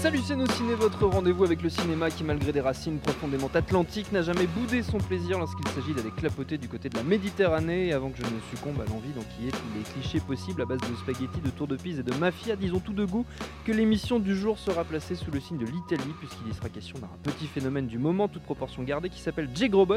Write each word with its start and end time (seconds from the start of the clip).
Salut 0.00 0.20
c'est 0.24 0.52
ciné, 0.52 0.76
votre 0.76 1.06
rendez-vous 1.06 1.42
avec 1.42 1.60
le 1.60 1.68
cinéma 1.68 2.08
qui 2.08 2.22
malgré 2.22 2.52
des 2.52 2.60
racines 2.60 3.00
profondément 3.00 3.50
atlantiques 3.52 4.12
n'a 4.12 4.22
jamais 4.22 4.46
boudé 4.46 4.84
son 4.84 4.98
plaisir 4.98 5.40
lorsqu'il 5.40 5.66
s'agit 5.66 5.92
d'aller 5.92 6.12
clapoter 6.16 6.56
du 6.56 6.68
côté 6.68 6.88
de 6.88 6.96
la 6.96 7.02
Méditerranée. 7.02 7.92
Avant 7.92 8.10
que 8.10 8.18
je 8.18 8.22
ne 8.22 8.40
succombe 8.48 8.80
à 8.80 8.84
l'envie 8.88 9.10
d'enquiller 9.10 9.50
tous 9.50 9.76
les 9.76 9.82
clichés 9.82 10.20
possibles 10.20 10.62
à 10.62 10.66
base 10.66 10.78
de 10.78 10.94
spaghettis, 10.94 11.40
de 11.40 11.50
tour 11.50 11.66
de 11.66 11.74
pise 11.74 11.98
et 11.98 12.04
de 12.04 12.14
mafia, 12.14 12.54
disons 12.54 12.78
tout 12.78 12.92
de 12.92 13.04
goût 13.04 13.26
que 13.64 13.72
l'émission 13.72 14.20
du 14.20 14.36
jour 14.36 14.56
sera 14.56 14.84
placée 14.84 15.16
sous 15.16 15.32
le 15.32 15.40
signe 15.40 15.58
de 15.58 15.66
l'Italie 15.66 16.14
puisqu'il 16.20 16.48
y 16.48 16.54
sera 16.54 16.68
question 16.68 16.96
d'un 17.00 17.08
petit 17.24 17.48
phénomène 17.48 17.88
du 17.88 17.98
moment, 17.98 18.28
toute 18.28 18.44
proportion 18.44 18.84
gardée, 18.84 19.10
qui 19.10 19.20
s'appelle 19.20 19.50
J-Grobot 19.52 19.96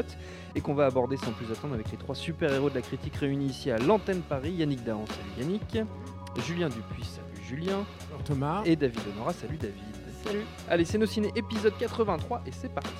et 0.56 0.60
qu'on 0.60 0.74
va 0.74 0.86
aborder 0.86 1.16
sans 1.16 1.30
plus 1.30 1.52
attendre 1.52 1.74
avec 1.74 1.92
les 1.92 1.96
trois 1.96 2.16
super-héros 2.16 2.70
de 2.70 2.74
la 2.74 2.82
critique 2.82 3.14
réunis 3.14 3.46
ici 3.46 3.70
à 3.70 3.78
l'antenne 3.78 4.22
Paris, 4.22 4.50
Yannick 4.50 4.82
Dahan, 4.82 5.04
salut 5.06 5.46
Yannick, 5.46 5.78
Julien 6.44 6.70
Dupuis, 6.70 7.20
Julien, 7.48 7.84
Thomas. 8.24 8.62
et 8.64 8.76
David 8.76 9.00
Honora, 9.14 9.32
salut 9.32 9.56
David. 9.58 9.74
Salut. 10.24 10.44
Allez, 10.68 10.84
c'est 10.84 10.98
nos 10.98 11.06
ciné 11.06 11.32
épisode 11.34 11.74
83 11.78 12.42
et 12.46 12.52
c'est 12.52 12.72
parti. 12.72 12.90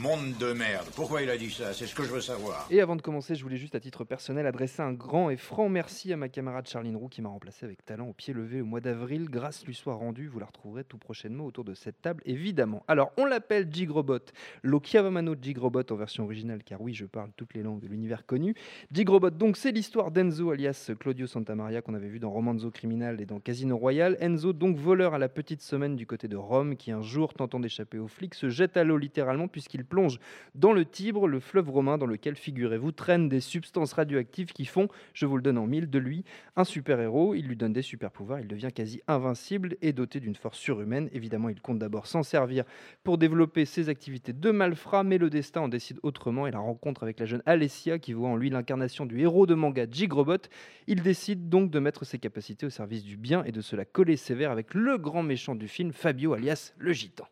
Monde 0.00 0.38
de 0.38 0.54
merde. 0.54 0.86
Pourquoi 0.96 1.20
il 1.20 1.28
a 1.28 1.36
dit 1.36 1.50
ça? 1.50 1.74
C'est 1.74 1.86
ce 1.86 1.94
que 1.94 2.04
je 2.04 2.10
veux 2.10 2.22
savoir. 2.22 2.66
Et 2.70 2.80
avant 2.80 2.96
de 2.96 3.02
commencer, 3.02 3.34
je 3.34 3.42
voulais 3.42 3.58
juste 3.58 3.74
à 3.74 3.80
titre 3.80 4.02
personnel 4.04 4.46
adresser 4.46 4.80
un 4.80 4.94
grand 4.94 5.28
et 5.28 5.36
franc 5.36 5.68
merci 5.68 6.10
à 6.10 6.16
ma 6.16 6.30
camarade 6.30 6.66
Charline 6.66 6.96
Roux 6.96 7.10
qui 7.10 7.20
m'a 7.20 7.28
remplacé 7.28 7.66
avec 7.66 7.84
talent 7.84 8.08
au 8.08 8.14
pied 8.14 8.32
levé 8.32 8.62
au 8.62 8.64
mois 8.64 8.80
d'avril. 8.80 9.28
Grâce 9.28 9.66
lui 9.66 9.74
soit 9.74 9.92
rendue, 9.92 10.26
vous 10.26 10.38
la 10.38 10.46
retrouverez 10.46 10.84
tout 10.84 10.96
prochainement 10.96 11.44
autour 11.44 11.64
de 11.64 11.74
cette 11.74 12.00
table, 12.00 12.22
évidemment. 12.24 12.82
Alors, 12.88 13.12
on 13.18 13.26
l'appelle 13.26 13.68
Jigrobot, 13.70 14.20
lo 14.62 14.80
Chiavamano 14.82 15.34
Jigrobot 15.38 15.82
en 15.90 15.96
version 15.96 16.24
originale, 16.24 16.64
car 16.64 16.80
oui, 16.80 16.94
je 16.94 17.04
parle 17.04 17.30
toutes 17.36 17.52
les 17.52 17.62
langues 17.62 17.80
de 17.80 17.88
l'univers 17.88 18.24
connu. 18.24 18.54
Jigrobot, 18.90 19.28
donc, 19.28 19.58
c'est 19.58 19.70
l'histoire 19.70 20.10
d'Enzo 20.12 20.50
alias 20.50 20.92
Claudio 20.98 21.26
Santamaria 21.26 21.82
qu'on 21.82 21.94
avait 21.94 22.08
vu 22.08 22.20
dans 22.20 22.30
Romanzo 22.30 22.70
Criminal 22.70 23.20
et 23.20 23.26
dans 23.26 23.38
Casino 23.38 23.76
Royale. 23.76 24.16
Enzo, 24.20 24.54
donc 24.54 24.78
voleur 24.78 25.12
à 25.12 25.18
la 25.18 25.28
petite 25.28 25.60
semaine 25.60 25.94
du 25.94 26.06
côté 26.06 26.26
de 26.26 26.36
Rome, 26.36 26.76
qui 26.76 26.90
un 26.90 27.02
jour, 27.02 27.34
tentant 27.34 27.60
d'échapper 27.60 27.98
aux 27.98 28.08
flics, 28.08 28.34
se 28.34 28.48
jette 28.48 28.78
à 28.78 28.84
l'eau 28.84 28.96
littéralement 28.96 29.46
puisqu'il 29.46 29.84
plonge 29.90 30.18
dans 30.54 30.72
le 30.72 30.86
Tibre, 30.86 31.28
le 31.28 31.40
fleuve 31.40 31.68
romain 31.68 31.98
dans 31.98 32.06
lequel, 32.06 32.36
figurez-vous, 32.36 32.92
traînent 32.92 33.28
des 33.28 33.40
substances 33.40 33.92
radioactives 33.92 34.52
qui 34.54 34.64
font, 34.64 34.88
je 35.12 35.26
vous 35.26 35.36
le 35.36 35.42
donne 35.42 35.58
en 35.58 35.66
mille, 35.66 35.90
de 35.90 35.98
lui 35.98 36.24
un 36.56 36.64
super-héros. 36.64 37.34
Il 37.34 37.46
lui 37.46 37.56
donne 37.56 37.74
des 37.74 37.82
super-pouvoirs, 37.82 38.40
il 38.40 38.48
devient 38.48 38.70
quasi 38.74 39.02
invincible 39.06 39.76
et 39.82 39.92
doté 39.92 40.20
d'une 40.20 40.34
force 40.34 40.58
surhumaine. 40.58 41.10
Évidemment, 41.12 41.50
il 41.50 41.60
compte 41.60 41.78
d'abord 41.78 42.06
s'en 42.06 42.22
servir 42.22 42.64
pour 43.04 43.18
développer 43.18 43.66
ses 43.66 43.90
activités 43.90 44.32
de 44.32 44.50
malfrat, 44.50 45.04
mais 45.04 45.18
le 45.18 45.28
destin 45.28 45.62
en 45.62 45.68
décide 45.68 45.98
autrement 46.02 46.46
et 46.46 46.50
la 46.50 46.60
rencontre 46.60 47.02
avec 47.02 47.20
la 47.20 47.26
jeune 47.26 47.42
Alessia, 47.44 47.98
qui 47.98 48.12
voit 48.12 48.28
en 48.28 48.36
lui 48.36 48.48
l'incarnation 48.48 49.04
du 49.04 49.20
héros 49.20 49.46
de 49.46 49.54
manga 49.54 49.86
Jigrobot, 49.90 50.48
il 50.86 51.02
décide 51.02 51.48
donc 51.48 51.70
de 51.70 51.78
mettre 51.78 52.06
ses 52.06 52.18
capacités 52.18 52.66
au 52.66 52.70
service 52.70 53.04
du 53.04 53.16
bien 53.16 53.44
et 53.44 53.52
de 53.52 53.60
se 53.60 53.76
la 53.76 53.84
coller 53.84 54.16
sévère 54.16 54.50
avec 54.50 54.74
le 54.74 54.98
grand 54.98 55.22
méchant 55.22 55.54
du 55.54 55.68
film, 55.68 55.92
Fabio 55.92 56.34
alias 56.34 56.72
le 56.78 56.92
Gitan. 56.92 57.26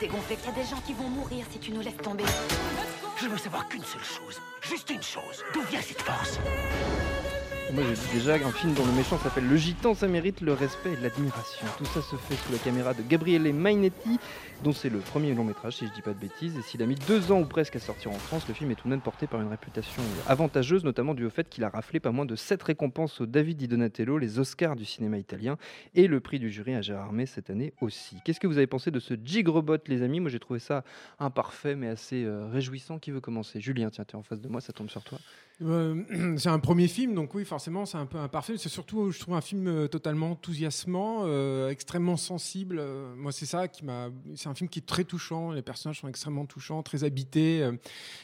Il 0.00 0.06
y 0.06 0.48
a 0.48 0.52
des 0.52 0.64
gens 0.64 0.80
qui 0.86 0.94
vont 0.94 1.08
mourir 1.08 1.44
si 1.50 1.58
tu 1.58 1.70
nous 1.70 1.80
laisses 1.80 1.96
tomber. 1.96 2.24
Je 3.20 3.28
veux 3.28 3.36
savoir 3.36 3.68
qu'une 3.68 3.84
seule 3.84 4.02
chose. 4.02 4.40
Juste 4.62 4.90
une 4.90 5.02
chose. 5.02 5.44
D'où 5.52 5.62
vient 5.62 5.82
cette 5.82 6.00
force? 6.00 6.38
Moi 7.72 7.82
j'ai 7.82 7.94
dit 7.94 8.18
déjà 8.18 8.38
qu'un 8.38 8.52
film 8.52 8.74
dont 8.74 8.84
le 8.84 8.92
méchant 8.92 9.18
s'appelle 9.18 9.48
Le 9.48 9.56
Gitan, 9.56 9.94
ça 9.94 10.06
mérite 10.06 10.42
le 10.42 10.52
respect 10.52 10.92
et 10.92 10.96
l'admiration. 10.96 11.66
Tout 11.78 11.86
ça 11.86 12.02
se 12.02 12.14
fait 12.14 12.34
sous 12.36 12.52
la 12.52 12.58
caméra 12.58 12.94
de 12.94 13.02
Gabriele 13.02 13.52
Mainetti, 13.52 14.20
dont 14.62 14.72
c'est 14.72 14.90
le 14.90 14.98
premier 14.98 15.34
long 15.34 15.44
métrage 15.44 15.76
si 15.78 15.86
je 15.86 15.92
dis 15.92 16.02
pas 16.02 16.12
de 16.12 16.18
bêtises. 16.18 16.56
Et 16.56 16.62
s'il 16.62 16.82
a 16.82 16.86
mis 16.86 16.94
deux 16.94 17.32
ans 17.32 17.40
ou 17.40 17.46
presque 17.46 17.74
à 17.74 17.80
sortir 17.80 18.12
en 18.12 18.18
France, 18.18 18.46
le 18.46 18.54
film 18.54 18.70
est 18.70 18.74
tout 18.74 18.84
de 18.84 18.90
même 18.90 19.00
porté 19.00 19.26
par 19.26 19.40
une 19.40 19.48
réputation 19.48 20.02
avantageuse, 20.28 20.84
notamment 20.84 21.14
dû 21.14 21.24
au 21.24 21.30
fait 21.30 21.48
qu'il 21.48 21.64
a 21.64 21.68
raflé 21.68 22.00
pas 22.00 22.12
moins 22.12 22.26
de 22.26 22.36
sept 22.36 22.62
récompenses 22.62 23.20
au 23.22 23.26
David 23.26 23.56
Di 23.56 23.66
Donatello, 23.66 24.18
les 24.18 24.38
Oscars 24.38 24.76
du 24.76 24.84
cinéma 24.84 25.18
italien, 25.18 25.56
et 25.94 26.06
le 26.06 26.20
prix 26.20 26.38
du 26.38 26.50
jury 26.50 26.74
à 26.74 26.82
Gérard 26.82 27.12
May 27.12 27.26
cette 27.26 27.50
année 27.50 27.72
aussi. 27.80 28.18
Qu'est-ce 28.24 28.40
que 28.40 28.46
vous 28.46 28.58
avez 28.58 28.68
pensé 28.68 28.90
de 28.90 29.00
ce 29.00 29.14
Jigrobot, 29.24 29.78
les 29.88 30.02
amis? 30.02 30.20
Moi 30.20 30.30
j'ai 30.30 30.38
trouvé 30.38 30.60
ça 30.60 30.84
imparfait 31.18 31.74
mais 31.74 31.88
assez 31.88 32.24
euh, 32.24 32.46
réjouissant. 32.46 32.98
Qui 32.98 33.10
veut 33.10 33.20
commencer? 33.20 33.60
Julien, 33.60 33.90
tiens, 33.90 34.04
tu 34.04 34.14
es 34.14 34.18
en 34.18 34.22
face 34.22 34.40
de 34.40 34.48
moi, 34.48 34.60
ça 34.60 34.72
tombe 34.72 34.90
sur 34.90 35.02
toi. 35.02 35.18
Euh, 35.62 36.02
c'est 36.36 36.48
un 36.48 36.58
premier 36.58 36.88
film, 36.88 37.14
donc 37.14 37.32
oui, 37.34 37.44
forcément, 37.44 37.86
c'est 37.86 37.96
un 37.96 38.06
peu 38.06 38.18
imparfait. 38.18 38.54
C'est 38.56 38.68
surtout, 38.68 39.12
je 39.12 39.20
trouve, 39.20 39.34
un 39.34 39.40
film 39.40 39.68
euh, 39.68 39.86
totalement 39.86 40.32
enthousiasmant, 40.32 41.22
euh, 41.26 41.68
extrêmement 41.70 42.16
sensible. 42.16 42.82
Moi, 43.16 43.30
c'est 43.30 43.46
ça 43.46 43.68
qui 43.68 43.84
m'a. 43.84 44.08
C'est 44.34 44.48
un 44.48 44.54
film 44.54 44.68
qui 44.68 44.80
est 44.80 44.86
très 44.86 45.04
touchant. 45.04 45.52
Les 45.52 45.62
personnages 45.62 46.00
sont 46.00 46.08
extrêmement 46.08 46.44
touchants, 46.44 46.82
très 46.82 47.04
habités. 47.04 47.62
euh, 47.62 47.72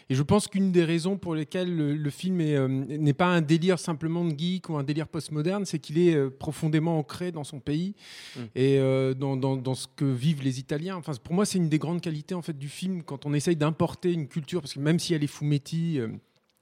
et 0.09 0.15
je 0.17 0.23
pense 0.25 0.49
qu'une 0.49 0.73
des 0.73 0.83
raisons 0.85 1.17
pour 1.19 1.35
lesquelles 1.37 1.75
le, 1.75 1.95
le 1.95 2.11
film 2.11 2.41
est, 2.41 2.69
n'est 2.69 3.13
pas 3.13 3.27
un 3.29 3.41
délire 3.43 3.79
simplement 3.79 4.25
de 4.25 4.37
geek 4.37 4.69
ou 4.69 4.77
un 4.77 4.83
délire 4.83 5.07
postmoderne, 5.07 5.65
c'est 5.65 5.79
qu'il 5.79 5.99
est 5.99 6.31
profondément 6.31 6.99
ancré 6.99 7.31
dans 7.33 7.45
son 7.45 7.61
pays 7.61 7.95
Mm. 8.37 8.41
et 8.55 8.79
dans, 9.15 9.37
dans- 9.37 9.57
dans 9.57 9.75
ce 9.75 9.87
que 9.95 10.05
vivent 10.05 10.43
les 10.43 10.59
Italiens. 10.61 10.97
Enfin, 10.97 11.13
pour 11.23 11.35
moi, 11.35 11.45
c'est 11.47 11.59
une 11.59 11.69
des 11.69 11.79
grandes 11.79 12.01
qualités 12.01 12.35
en 12.35 12.43
fait 12.43 12.57
du 12.59 12.69
film 12.69 13.03
quand 13.03 13.25
on 13.27 13.33
essaye 13.35 13.57
d'importer 13.57 14.13
une 14.13 14.27
culture, 14.29 14.61
parce 14.61 14.75
que 14.75 14.81
même 14.81 14.99
si 14.99 15.15
elle 15.15 15.23
est 15.25 15.27
fumetti. 15.29 16.01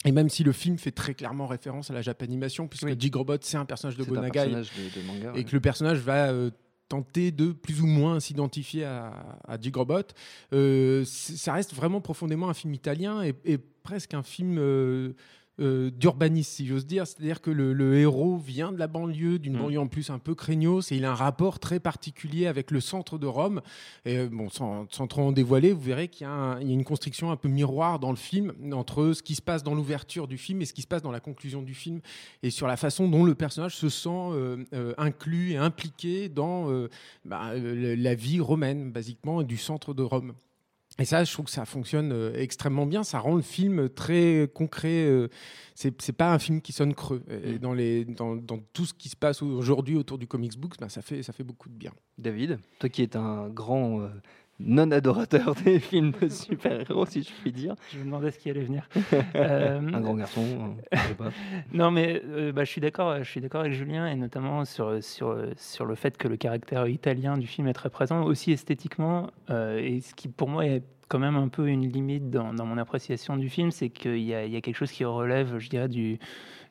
Et 0.05 0.13
même 0.13 0.29
si 0.29 0.45
le 0.45 0.53
film 0.53 0.79
fait 0.79 0.93
très 0.93 1.15
clairement 1.15 1.47
référence 1.47 1.91
à 1.91 1.95
la 1.95 2.03
Japanimation, 2.03 2.69
puisque 2.69 2.85
Oui. 2.85 2.95
Jigrobot, 2.99 3.39
c'est 3.41 3.57
un 3.57 3.65
personnage 3.65 3.97
de 3.97 4.05
Gonagai, 4.05 4.33
personnage 4.33 4.71
de, 4.95 5.01
de 5.01 5.07
manga. 5.07 5.31
et 5.35 5.39
ouais. 5.39 5.45
que 5.45 5.53
le 5.55 5.61
personnage 5.61 5.99
va 5.99 6.29
euh, 6.31 6.51
tenter 6.89 7.33
de 7.33 7.53
plus 7.53 7.81
ou 7.83 7.87
moins 7.87 8.21
s'identifier 8.21 8.85
à, 8.85 9.13
à 9.47 9.61
Jigrobot, 9.61 10.03
euh, 10.53 11.05
ça 11.05 11.53
reste 11.53 11.75
vraiment 11.75 12.01
profondément 12.01 12.49
un 12.49 12.55
film 12.55 12.73
italien 12.75 13.23
et, 13.23 13.35
et 13.45 13.59
presque 13.59 14.15
un 14.15 14.23
film 14.23 14.57
euh, 14.59 15.13
euh, 15.61 15.91
d'urbanisme, 15.91 16.51
si 16.51 16.67
j'ose 16.67 16.87
dire. 16.87 17.07
C'est-à-dire 17.07 17.41
que 17.41 17.51
le, 17.51 17.73
le 17.73 17.99
héros 17.99 18.39
vient 18.39 18.73
de 18.73 18.79
la 18.79 18.87
banlieue, 18.87 19.39
d'une 19.39 19.55
Mm. 19.57 19.63
banlieue 19.63 19.81
en 19.81 19.87
plus 19.87 20.11
un 20.11 20.19
peu 20.19 20.35
craignos, 20.35 20.93
et 20.93 20.97
il 20.97 21.05
a 21.05 21.13
un 21.13 21.15
rapport 21.15 21.59
très 21.59 21.81
particulier 21.81 22.47
avec 22.47 22.71
le 22.71 22.81
centre 22.81 23.19
de 23.19 23.27
Rome. 23.27 23.61
Et 24.05 24.19
euh, 24.19 24.29
bon, 24.31 24.49
sans, 24.51 24.87
sans 24.91 25.07
trop 25.07 25.23
en 25.23 25.33
dévoiler, 25.33 25.73
vous 25.73 25.81
verrez 25.81 26.09
qu'il 26.09 26.27
y, 26.27 26.31
a 26.31 26.59
y 26.61 26.73
une 26.73 26.85
construction 26.85 27.31
un 27.31 27.37
peu 27.37 27.49
miroir 27.49 27.99
dans 27.99 28.11
le 28.11 28.17
film 28.17 28.53
entre 28.73 29.13
ce 29.13 29.23
qui 29.23 29.35
se 29.35 29.43
passe 29.43 29.63
dans 29.63 29.75
l'ouverture 29.75 30.29
du 30.29 30.39
film 30.39 30.63
et 30.63 30.65
ce 30.65 30.73
qui 30.73 30.83
se 30.83 30.87
passe 30.87 31.03
dans 31.03 31.11
la 31.11 31.21
conclusion 31.21 31.63
du 31.63 31.75
film, 31.75 32.01
et 32.43 32.51
sur 32.51 32.67
la 32.67 32.77
façon 32.77 33.09
dont 33.09 33.25
le 33.25 33.35
personnage 33.35 33.77
se 33.77 33.89
sent 33.89 34.09
euh, 34.09 34.65
euh, 34.73 34.95
inclus 34.99 35.53
et 35.53 35.57
impliqué 35.57 36.29
dans 36.29 36.69
bah, 37.25 37.53
la 37.55 38.15
vie 38.15 38.41
romaine, 38.41 38.91
basiquement, 38.91 39.41
et 39.41 39.45
du 39.45 39.57
centre 39.57 39.95
de 39.95 40.03
Rome. 40.03 40.35
Et 41.01 41.05
ça, 41.05 41.23
je 41.23 41.33
trouve 41.33 41.45
que 41.47 41.51
ça 41.53 41.65
fonctionne 41.65 42.11
euh, 42.13 42.33
extrêmement 42.35 42.85
bien. 42.87 43.05
Ça 43.05 43.21
rend 43.21 43.37
le 43.37 43.43
film 43.43 43.89
très 43.89 44.51
concret. 44.53 45.05
euh, 45.07 45.29
c'est 45.77 46.01
c'est 46.03 46.13
pas 46.13 46.33
un 46.35 46.41
film 46.41 46.61
qui 46.61 46.73
sonne 46.73 46.93
creux. 46.95 47.23
Et 47.31 47.55
Mm. 47.55 47.59
dans, 47.59 47.73
les, 47.73 48.05
dans, 48.05 48.35
dans 48.35 48.59
tout 48.73 48.85
ce 48.85 48.95
qui 48.95 49.09
se 49.09 49.15
passe 49.17 49.41
aujourd'hui 49.43 49.97
autour 49.97 50.19
du 50.19 50.27
comics 50.27 50.59
book, 50.59 50.75
bah, 50.81 50.89
ça, 50.89 51.01
fait, 51.03 51.23
ça 51.23 51.33
fait 51.33 51.45
beaucoup 51.45 51.69
de 51.69 51.75
bien. 51.75 51.93
David, 52.19 52.59
toi 52.81 52.89
qui 52.89 53.03
es 53.03 53.17
un 53.17 53.49
grand 53.49 54.01
euh, 54.01 54.09
non-adorateur 54.61 55.55
des 55.55 55.79
films 55.81 56.13
de 56.21 56.29
super-héros, 56.29 57.07
si 57.07 57.23
je 57.23 57.31
puis 57.41 57.53
dire. 57.53 57.75
Je 57.93 57.99
me 57.99 58.05
demandais 58.05 58.31
ce 58.31 58.39
qui 58.39 58.51
allait 58.51 58.65
venir. 58.65 58.89
Euh, 59.35 59.81
un 59.81 60.01
grand 60.01 60.15
garçon, 60.15 60.43
euh, 60.43 60.97
je 60.97 61.09
sais 61.09 61.15
pas. 61.15 61.31
Non, 61.73 61.91
mais 61.91 62.23
bah, 62.53 62.65
je 62.65 62.71
suis 62.71 62.81
d'accord. 62.81 63.19
Je 63.19 63.29
suis 63.29 63.41
d'accord 63.41 63.63
avec 63.63 63.73
Julien 63.73 64.07
et 64.07 64.15
notamment 64.15 64.65
sur 64.65 65.03
sur 65.03 65.37
sur 65.57 65.85
le 65.85 65.95
fait 65.95 66.17
que 66.17 66.29
le 66.29 66.37
caractère 66.37 66.87
italien 66.89 67.37
du 67.37 67.47
film 67.47 67.69
est 67.69 67.73
très 67.73 67.91
présent, 67.91 68.23
aussi 68.23 68.53
esthétiquement, 68.53 69.31
et 69.51 70.01
ce 70.01 70.15
qui 70.15 70.29
pour 70.29 70.49
moi 70.49 70.67
est 70.67 70.83
quand 71.09 71.19
même 71.19 71.37
un 71.37 71.49
peu 71.49 71.69
une 71.69 71.89
limite 71.89 72.31
dans, 72.31 72.53
dans 72.53 72.67
mon 72.67 72.79
appréciation 72.79 73.37
du 73.37 73.49
film, 73.49 73.71
c'est 73.71 73.89
qu'il 73.89 74.19
y, 74.19 74.31
y, 74.31 74.35
a 74.35 74.61
quelque 74.61 74.77
chose 74.77 74.93
qui 74.93 75.05
relève, 75.05 75.59
je 75.59 75.69
dirais, 75.71 75.89
du, 75.89 76.19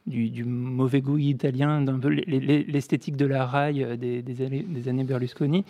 du, 0.07 0.43
mauvais 0.45 1.01
goût 1.01 1.17
italien, 1.17 1.81
d'un 1.81 1.99
peu 1.99 2.09
l'esthétique 2.09 3.15
de 3.17 3.25
la 3.25 3.45
raille 3.45 3.83
euh, 3.83 3.97
des, 3.97 4.89
années, 4.89 5.03
Berlusconi, 5.03 5.65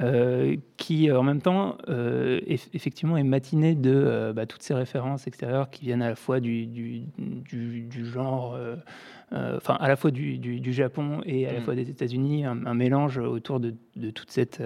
euh, 0.00 0.56
qui 0.76 1.10
en 1.10 1.22
même 1.22 1.42
temps, 1.42 1.76
euh, 1.88 2.40
effectivement, 2.46 3.16
est 3.16 3.24
matiné 3.24 3.74
de 3.74 4.32
bah, 4.34 4.46
toutes 4.46 4.62
ces 4.62 4.74
références 4.74 5.26
extérieures 5.26 5.70
qui 5.70 5.84
viennent 5.84 6.02
à 6.02 6.08
la 6.08 6.16
fois 6.16 6.40
du, 6.40 6.66
du 6.66 8.06
genre. 8.06 8.56
Enfin 9.32 9.76
à 9.78 9.88
la 9.88 9.96
fois 9.96 10.10
du, 10.10 10.38
du, 10.38 10.72
Japon 10.72 11.20
et 11.24 11.46
à 11.46 11.52
la 11.52 11.60
mm. 11.60 11.62
fois 11.62 11.74
des 11.74 11.88
États-Unis, 11.88 12.44
un, 12.44 12.74
mélange 12.74 13.18
autour 13.18 13.60
de, 13.60 13.74
de 13.96 14.10
toute 14.10 14.30
cette 14.30 14.62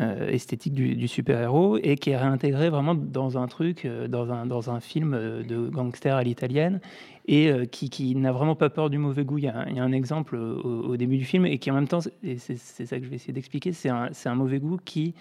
esthétique 0.00 0.74
du, 0.74 1.08
super-héros 1.08 1.78
et 1.82 1.96
qui 1.96 2.10
est 2.10 2.16
réintégré 2.16 2.70
vraiment 2.70 2.94
dans 2.94 3.38
un 3.38 3.46
truc, 3.46 3.86
dans 4.08 4.32
un, 4.32 4.46
dans 4.46 4.70
un 4.70 4.80
film 4.80 5.12
de 5.46 5.68
gangster 5.68 6.16
à 6.16 6.22
l'italienne 6.22 6.80
et 7.28 7.52
euh, 7.52 7.66
qui, 7.66 8.16
n'a 8.16 8.32
vraiment 8.32 8.56
pas 8.56 8.70
peur 8.70 8.88
du 8.90 8.98
mauvais 8.98 9.24
goût. 9.24 9.38
Il 9.38 9.44
y 9.44 9.48
a, 9.48 9.54
un 9.58 9.92
exemple 9.92 10.36
au, 10.36 10.96
début 10.96 11.18
du 11.18 11.24
film 11.24 11.44
et 11.46 11.58
qui 11.58 11.70
en 11.70 11.74
même 11.74 11.86
temps, 11.86 12.00
et 12.24 12.38
c'est 12.38 12.56
ça 12.56 12.98
que 12.98 13.04
je 13.04 13.10
vais 13.10 13.16
essayer 13.16 13.34
d'expliquer, 13.34 13.72
c'est 13.72 13.90
un, 13.90 14.08
un, 14.24 14.34
mauvais 14.34 14.58
goût 14.58 14.78
qui 14.82 15.14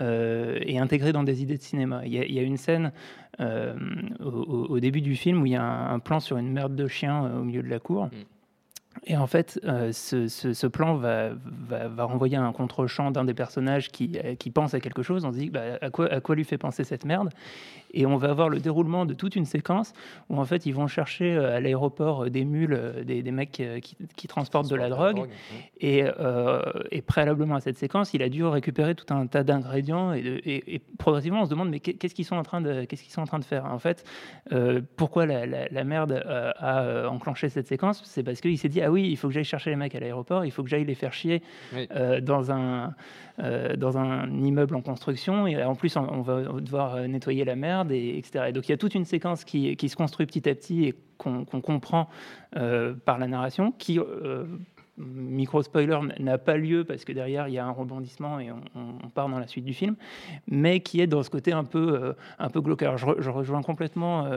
euh, 0.00 0.58
est 0.60 0.78
intégré 0.78 1.12
dans 1.12 1.24
des 1.24 1.42
idées 1.42 1.56
de 1.56 1.62
cinéma. 1.62 2.02
Il 2.04 2.12
y 2.12 2.38
a, 2.38 2.42
une 2.42 2.56
scène 2.56 2.92
euh, 3.40 3.74
au, 4.20 4.78
début 4.80 5.00
du 5.00 5.16
film 5.16 5.42
où 5.42 5.46
il 5.46 5.52
y 5.52 5.56
a 5.56 5.62
un, 5.62 5.98
plan 5.98 6.20
sur 6.20 6.36
une 6.36 6.52
merde 6.52 6.76
de 6.76 6.86
chien 6.86 7.32
au 7.36 7.44
milieu 7.44 7.62
de 7.62 7.68
la 7.68 7.80
cour. 7.80 8.06
Mm. 8.06 8.10
Et 9.06 9.16
en 9.16 9.26
fait, 9.26 9.60
ce, 9.92 10.66
plan 10.66 10.94
va, 10.96 11.30
va, 11.34 12.04
renvoyer 12.04 12.36
un 12.36 12.52
contre-champ 12.52 13.10
d'un 13.12 13.24
des 13.24 13.34
personnages 13.34 13.88
qui, 13.88 14.18
qui, 14.38 14.50
pense 14.50 14.74
à 14.74 14.80
quelque 14.80 15.02
chose. 15.02 15.24
On 15.24 15.32
se 15.32 15.38
dit 15.38 15.50
bah, 15.50 15.78
à, 15.80 15.90
quoi, 15.90 16.12
à 16.12 16.20
quoi 16.20 16.34
lui 16.34 16.44
fait 16.44 16.58
penser 16.58 16.82
cette 16.82 17.04
merde? 17.04 17.30
Et 17.92 18.06
on 18.06 18.16
va 18.16 18.30
avoir 18.30 18.48
le 18.48 18.60
déroulement 18.60 19.06
de 19.06 19.14
toute 19.14 19.36
une 19.36 19.44
séquence 19.44 19.92
où 20.28 20.38
en 20.38 20.44
fait 20.44 20.66
ils 20.66 20.74
vont 20.74 20.86
chercher 20.86 21.34
euh, 21.34 21.56
à 21.56 21.60
l'aéroport 21.60 22.24
euh, 22.24 22.30
des 22.30 22.44
mules, 22.44 22.74
euh, 22.74 23.04
des, 23.04 23.22
mecs 23.30 23.62
qui, 24.16 24.28
transportent 24.28 24.70
de 24.70 24.76
la 24.76 24.88
drogue. 24.88 25.28
Et, 25.80 26.04
préalablement 27.06 27.56
à 27.56 27.60
cette 27.60 27.78
séquence, 27.78 28.14
il 28.14 28.22
a 28.22 28.28
dû 28.28 28.44
récupérer 28.44 28.94
tout 28.94 29.12
un 29.12 29.26
tas 29.26 29.42
d'ingrédients 29.42 30.12
et, 30.12 30.80
progressivement 30.98 31.42
on 31.42 31.44
se 31.44 31.50
demande 31.50 31.70
mais 31.70 31.80
qu'est-ce 31.80 32.14
qu'ils 32.14 32.24
sont 32.24 32.36
en 32.36 32.42
train 32.42 32.60
de 32.60 32.84
qu'est-ce 32.84 33.02
qu'ils 33.02 33.12
sont 33.12 33.22
en 33.22 33.26
train 33.26 33.38
de 33.38 33.44
faire? 33.44 33.64
En 33.66 33.78
fait, 33.78 34.04
pourquoi 34.96 35.26
la, 35.26 35.84
merde 35.84 36.22
a 36.26 37.08
enclenché 37.08 37.48
cette 37.48 37.66
séquence? 37.66 38.02
C'est 38.04 38.22
parce 38.22 38.40
qu'il 38.40 38.58
s'est 38.58 38.68
dit 38.68 38.80
ah 38.80 38.90
oui 38.90 39.08
il 39.10 39.16
faut 39.16 39.28
que 39.28 39.34
j'aille 39.34 39.44
chercher 39.44 39.70
les 39.70 39.76
mecs 39.76 39.94
à 39.94 40.00
l'aéroport, 40.00 40.44
il 40.44 40.50
faut 40.50 40.62
que 40.62 40.68
j'aille 40.68 40.84
les 40.84 40.94
faire 40.94 41.12
chier 41.12 41.42
dans 42.22 42.52
un 42.52 42.94
dans 43.76 43.98
un 43.98 44.30
immeuble 44.44 44.76
en 44.76 44.82
construction. 44.82 45.46
Et 45.46 45.62
en 45.62 45.74
plus 45.74 45.96
on 45.96 46.20
va 46.20 46.42
devoir 46.60 46.96
nettoyer 47.08 47.44
la 47.44 47.56
mer 47.56 47.79
et, 47.90 48.18
etc. 48.18 48.46
Et 48.48 48.52
donc 48.52 48.68
il 48.68 48.70
y 48.70 48.74
a 48.74 48.78
toute 48.78 48.94
une 48.94 49.04
séquence 49.04 49.44
qui, 49.44 49.76
se 49.88 49.96
construit 49.96 50.26
petit 50.26 50.48
à 50.48 50.54
petit 50.54 50.84
et 50.84 50.94
qu'on 51.18 51.44
comprend 51.44 52.08
euh, 52.56 52.94
par 53.04 53.18
la 53.18 53.26
narration, 53.26 53.72
qui, 53.72 53.98
euh, 55.00 55.04
micro 55.04 55.62
spoiler, 55.62 55.98
n'a 56.18 56.38
pas 56.38 56.56
lieu 56.56 56.84
parce 56.84 57.04
que 57.04 57.12
derrière 57.12 57.48
il 57.48 57.54
y 57.54 57.58
a 57.58 57.66
un 57.66 57.70
rebondissement 57.70 58.38
et 58.38 58.50
on, 58.50 59.08
part 59.10 59.28
dans 59.28 59.38
la 59.38 59.46
suite 59.46 59.64
du 59.64 59.74
film, 59.74 59.96
mais 60.46 60.80
qui 60.80 61.00
est 61.00 61.06
dans 61.06 61.22
ce 61.22 61.30
côté 61.30 61.52
un 61.52 61.64
peu, 61.64 61.94
euh, 61.94 62.12
un 62.38 62.48
peu 62.48 62.60
glauque. 62.60 62.82
Alors 62.82 62.98
je, 62.98 63.30
rejoins 63.30 63.62
complètement 63.62 64.28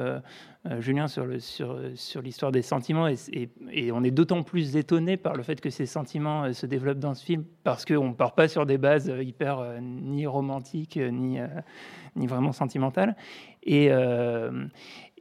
Julien 0.80 1.08
sur 1.08 1.26
l'histoire 1.26 1.78
sur, 1.94 2.22
sur 2.32 2.52
des 2.52 2.62
sentiments 2.62 3.08
et, 3.08 3.92
on 3.92 4.04
est 4.04 4.12
d'autant 4.12 4.44
plus 4.44 4.78
étonné 4.78 5.18
par 5.18 5.36
le 5.36 5.44
fait 5.44 5.60
que 5.60 5.70
ces 5.70 5.86
sentiments 5.86 6.52
se 6.54 6.66
développent 6.66 7.00
dans 7.00 7.14
ce 7.14 7.24
film 7.24 7.44
parce 7.64 7.86
qu'on 7.86 8.10
ne 8.10 8.14
part 8.14 8.34
pas 8.34 8.48
sur 8.48 8.66
des 8.66 8.78
bases 8.78 9.12
hyper 9.22 9.80
ni 9.82 10.26
romantiques 10.26 10.98
ni 10.98 11.40
ni 12.16 12.28
vraiment 12.28 12.52
sentimentale. 12.52 13.16
Et, 13.64 13.88
euh, 13.92 14.66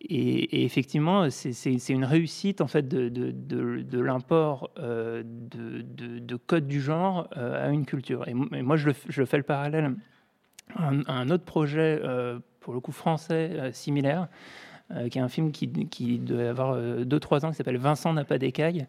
et, 0.09 0.65
effectivement, 0.65 1.29
c'est 1.31 1.89
une 1.89 2.05
réussite 2.05 2.61
en 2.61 2.67
fait 2.67 2.89
de, 2.89 3.09
de, 3.09 3.31
de, 3.31 4.01
l'import 4.01 4.71
euh, 4.79 5.23
de, 5.25 6.37
codes 6.37 6.67
du 6.67 6.81
genre 6.81 7.29
euh, 7.37 7.69
à 7.69 7.71
une 7.71 7.87
culture. 7.87 8.27
Et, 8.29 8.35
moi, 8.35 8.77
je, 8.77 8.89
le, 8.89 8.95
je, 9.09 9.25
fais 9.25 9.37
le 9.37 9.43
parallèle 9.43 9.95
à 10.77 10.89
un, 10.89 11.31
autre 11.31 11.45
projet, 11.45 12.01
pour 12.61 12.75
le 12.75 12.81
coup 12.81 12.93
français, 12.93 13.71
similaire. 13.73 14.29
qui 15.11 15.19
est 15.19 15.23
un 15.23 15.29
film 15.29 15.53
qui, 15.53 15.69
qui 15.87 16.19
devait 16.19 16.49
avoir 16.49 16.79
2-3 16.79 17.47
ans, 17.47 17.51
qui 17.51 17.57
s'appelle 17.57 17.79
Vincent 17.79 18.13
n'a 18.13 18.25
pas 18.25 18.39
d'écaille, 18.39 18.87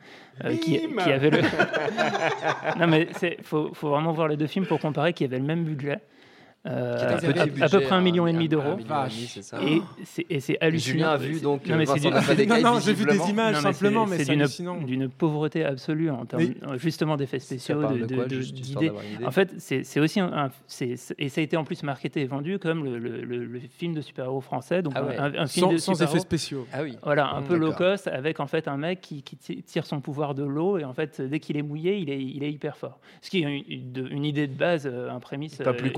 qui, 0.62 0.80
qui, 0.80 1.12
avait 1.12 1.30
le... 1.30 1.42
non 2.80 2.88
mais 2.88 3.10
il 3.22 3.44
faut, 3.44 3.74
faut, 3.74 3.90
vraiment 3.90 4.14
voir 4.14 4.30
les 4.30 4.38
deux 4.38 4.48
films 4.48 4.66
pour 4.66 4.80
comparer, 4.80 5.14
qui 5.14 5.26
avaient 5.26 5.40
le 5.40 5.46
même 5.46 5.64
budget. 5.64 6.00
Euh, 6.66 7.18
à, 7.62 7.68
peu 7.68 7.82
près 7.82 7.94
un 7.94 8.00
million 8.00 8.26
et 8.26 8.32
demi 8.32 8.48
d'euros. 8.48 8.78
Et 10.30 10.40
c'est 10.40 10.58
hallucinant. 10.62 10.94
Julien 10.94 11.10
a 11.10 11.18
vu 11.18 11.42
donc. 11.42 11.66
Non, 11.68 11.76
mais 11.76 12.62
non, 12.62 12.80
j'ai 12.80 12.94
vu 12.94 13.06
des 13.06 13.30
images 13.30 13.60
simplement, 13.60 14.06
mais 14.06 14.24
c'est 14.24 14.38
d'une 14.86 15.10
pauvreté 15.10 15.66
absolue 15.66 16.10
en 16.10 16.26
termes 16.26 16.54
justement 16.76 17.18
d'effets 17.18 17.40
spéciaux, 17.40 17.82
d'idées. 18.28 18.92
En 19.26 19.32
fait, 19.32 19.56
c'est 19.58 20.00
aussi 20.00 20.20
un, 20.20 20.52
et 20.80 21.30
ça 21.30 21.42
a 21.42 21.44
été 21.44 21.58
en 21.58 21.66
plus 21.66 21.84
marketé 21.84 22.22
et 22.22 22.26
vendu 22.26 22.60
comme 22.60 22.86
le, 22.86 23.60
film 23.78 23.94
de 23.94 24.02
super-héros 24.02 24.42
français, 24.42 24.82
donc 24.82 24.94
ah 24.96 25.32
un, 25.38 25.48
film 25.48 25.74
de 25.74 25.78
sans 25.78 26.02
effets 26.02 26.20
spéciaux. 26.20 26.68
Ah 26.72 26.84
oui. 26.84 26.98
Voilà, 27.04 27.34
un 27.34 27.42
peu 27.42 27.58
low 27.58 27.74
cost 27.74 28.08
avec 28.08 28.40
en 28.40 28.48
fait 28.48 28.68
un 28.68 28.78
mec 28.78 29.02
qui, 29.02 29.22
tire 29.22 29.86
son 29.86 30.00
pouvoir 30.00 30.34
de 30.34 30.44
l'eau 30.44 30.78
et 30.78 30.86
en 30.86 30.94
fait 30.94 31.22
dès 31.22 31.40
qu'il 31.40 31.58
est 31.58 31.62
mouillé, 31.62 31.98
il 31.98 32.10
est, 32.10 32.22
il 32.22 32.44
est 32.44 32.52
hyper 32.52 32.78
fort. 32.78 33.00
Ce 33.22 33.30
qui 33.30 33.44
est 33.44 33.66
une, 34.12 34.26
idée 34.26 34.48
de 34.48 34.56
base, 34.56 34.88
un 34.88 35.20
prémisse. 35.20 35.58
Pas 35.58 35.74
plus 35.74 35.92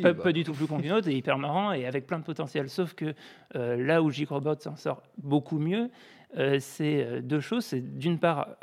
hyper, 0.00 0.16
pas, 0.16 0.24
bah. 0.24 0.32
du 0.32 0.44
tout 0.44 0.52
plus 0.52 0.66
con 0.66 0.78
qu'une 0.78 0.92
autre, 0.92 1.08
et 1.08 1.14
hyper 1.14 1.38
marrant 1.38 1.72
et 1.72 1.86
avec 1.86 2.06
plein 2.06 2.18
de 2.18 2.24
potentiel. 2.24 2.68
Sauf 2.68 2.94
que 2.94 3.14
euh, 3.54 3.76
là 3.76 4.02
où 4.02 4.10
J-Robot 4.10 4.56
s'en 4.60 4.76
sort 4.76 5.02
beaucoup 5.18 5.58
mieux, 5.58 5.90
euh, 6.36 6.58
c'est 6.60 7.04
euh, 7.04 7.20
deux 7.20 7.40
choses. 7.40 7.64
C'est 7.64 7.80
d'une 7.80 8.18
part, 8.18 8.56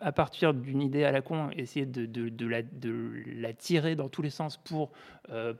à 0.00 0.12
partir 0.12 0.52
d'une 0.52 0.82
idée 0.82 1.04
à 1.04 1.12
la 1.12 1.22
con, 1.22 1.50
essayer 1.56 1.86
de, 1.86 2.46
la, 2.46 3.52
tirer 3.52 3.96
dans 3.96 4.08
tous 4.08 4.22
les 4.22 4.30
sens 4.30 4.56
pour, 4.56 4.90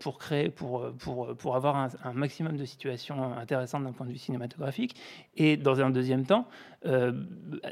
pour 0.00 0.18
créer, 0.18 0.50
pour, 0.50 0.90
pour, 0.98 1.34
pour 1.36 1.56
avoir 1.56 1.76
un, 1.76 2.12
maximum 2.12 2.56
de 2.56 2.64
situations 2.64 3.32
intéressantes 3.36 3.84
d'un 3.84 3.92
point 3.92 4.06
de 4.06 4.12
vue 4.12 4.18
cinématographique. 4.18 4.96
Et 5.36 5.56
dans 5.56 5.80
un 5.80 5.90
deuxième 5.90 6.26
temps, 6.26 6.46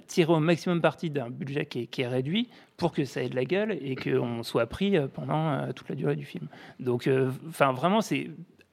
tirer 0.06 0.32
au 0.32 0.40
maximum 0.40 0.80
parti 0.80 1.10
d'un 1.10 1.30
budget 1.30 1.66
qui 1.66 1.80
est, 1.80 1.86
qui 1.86 2.02
est, 2.02 2.08
réduit 2.08 2.48
pour 2.76 2.92
que 2.92 3.04
ça 3.04 3.22
ait 3.22 3.28
de 3.28 3.36
la 3.36 3.44
gueule 3.44 3.72
et 3.72 3.94
qu'on 3.96 4.42
soit 4.42 4.66
pris 4.66 4.96
pendant 5.12 5.70
toute 5.72 5.88
la 5.88 5.94
durée 5.94 6.16
du 6.16 6.24
film. 6.24 6.46
Donc, 6.80 7.08
enfin, 7.48 7.72
vraiment, 7.72 8.00
c'est 8.00 8.30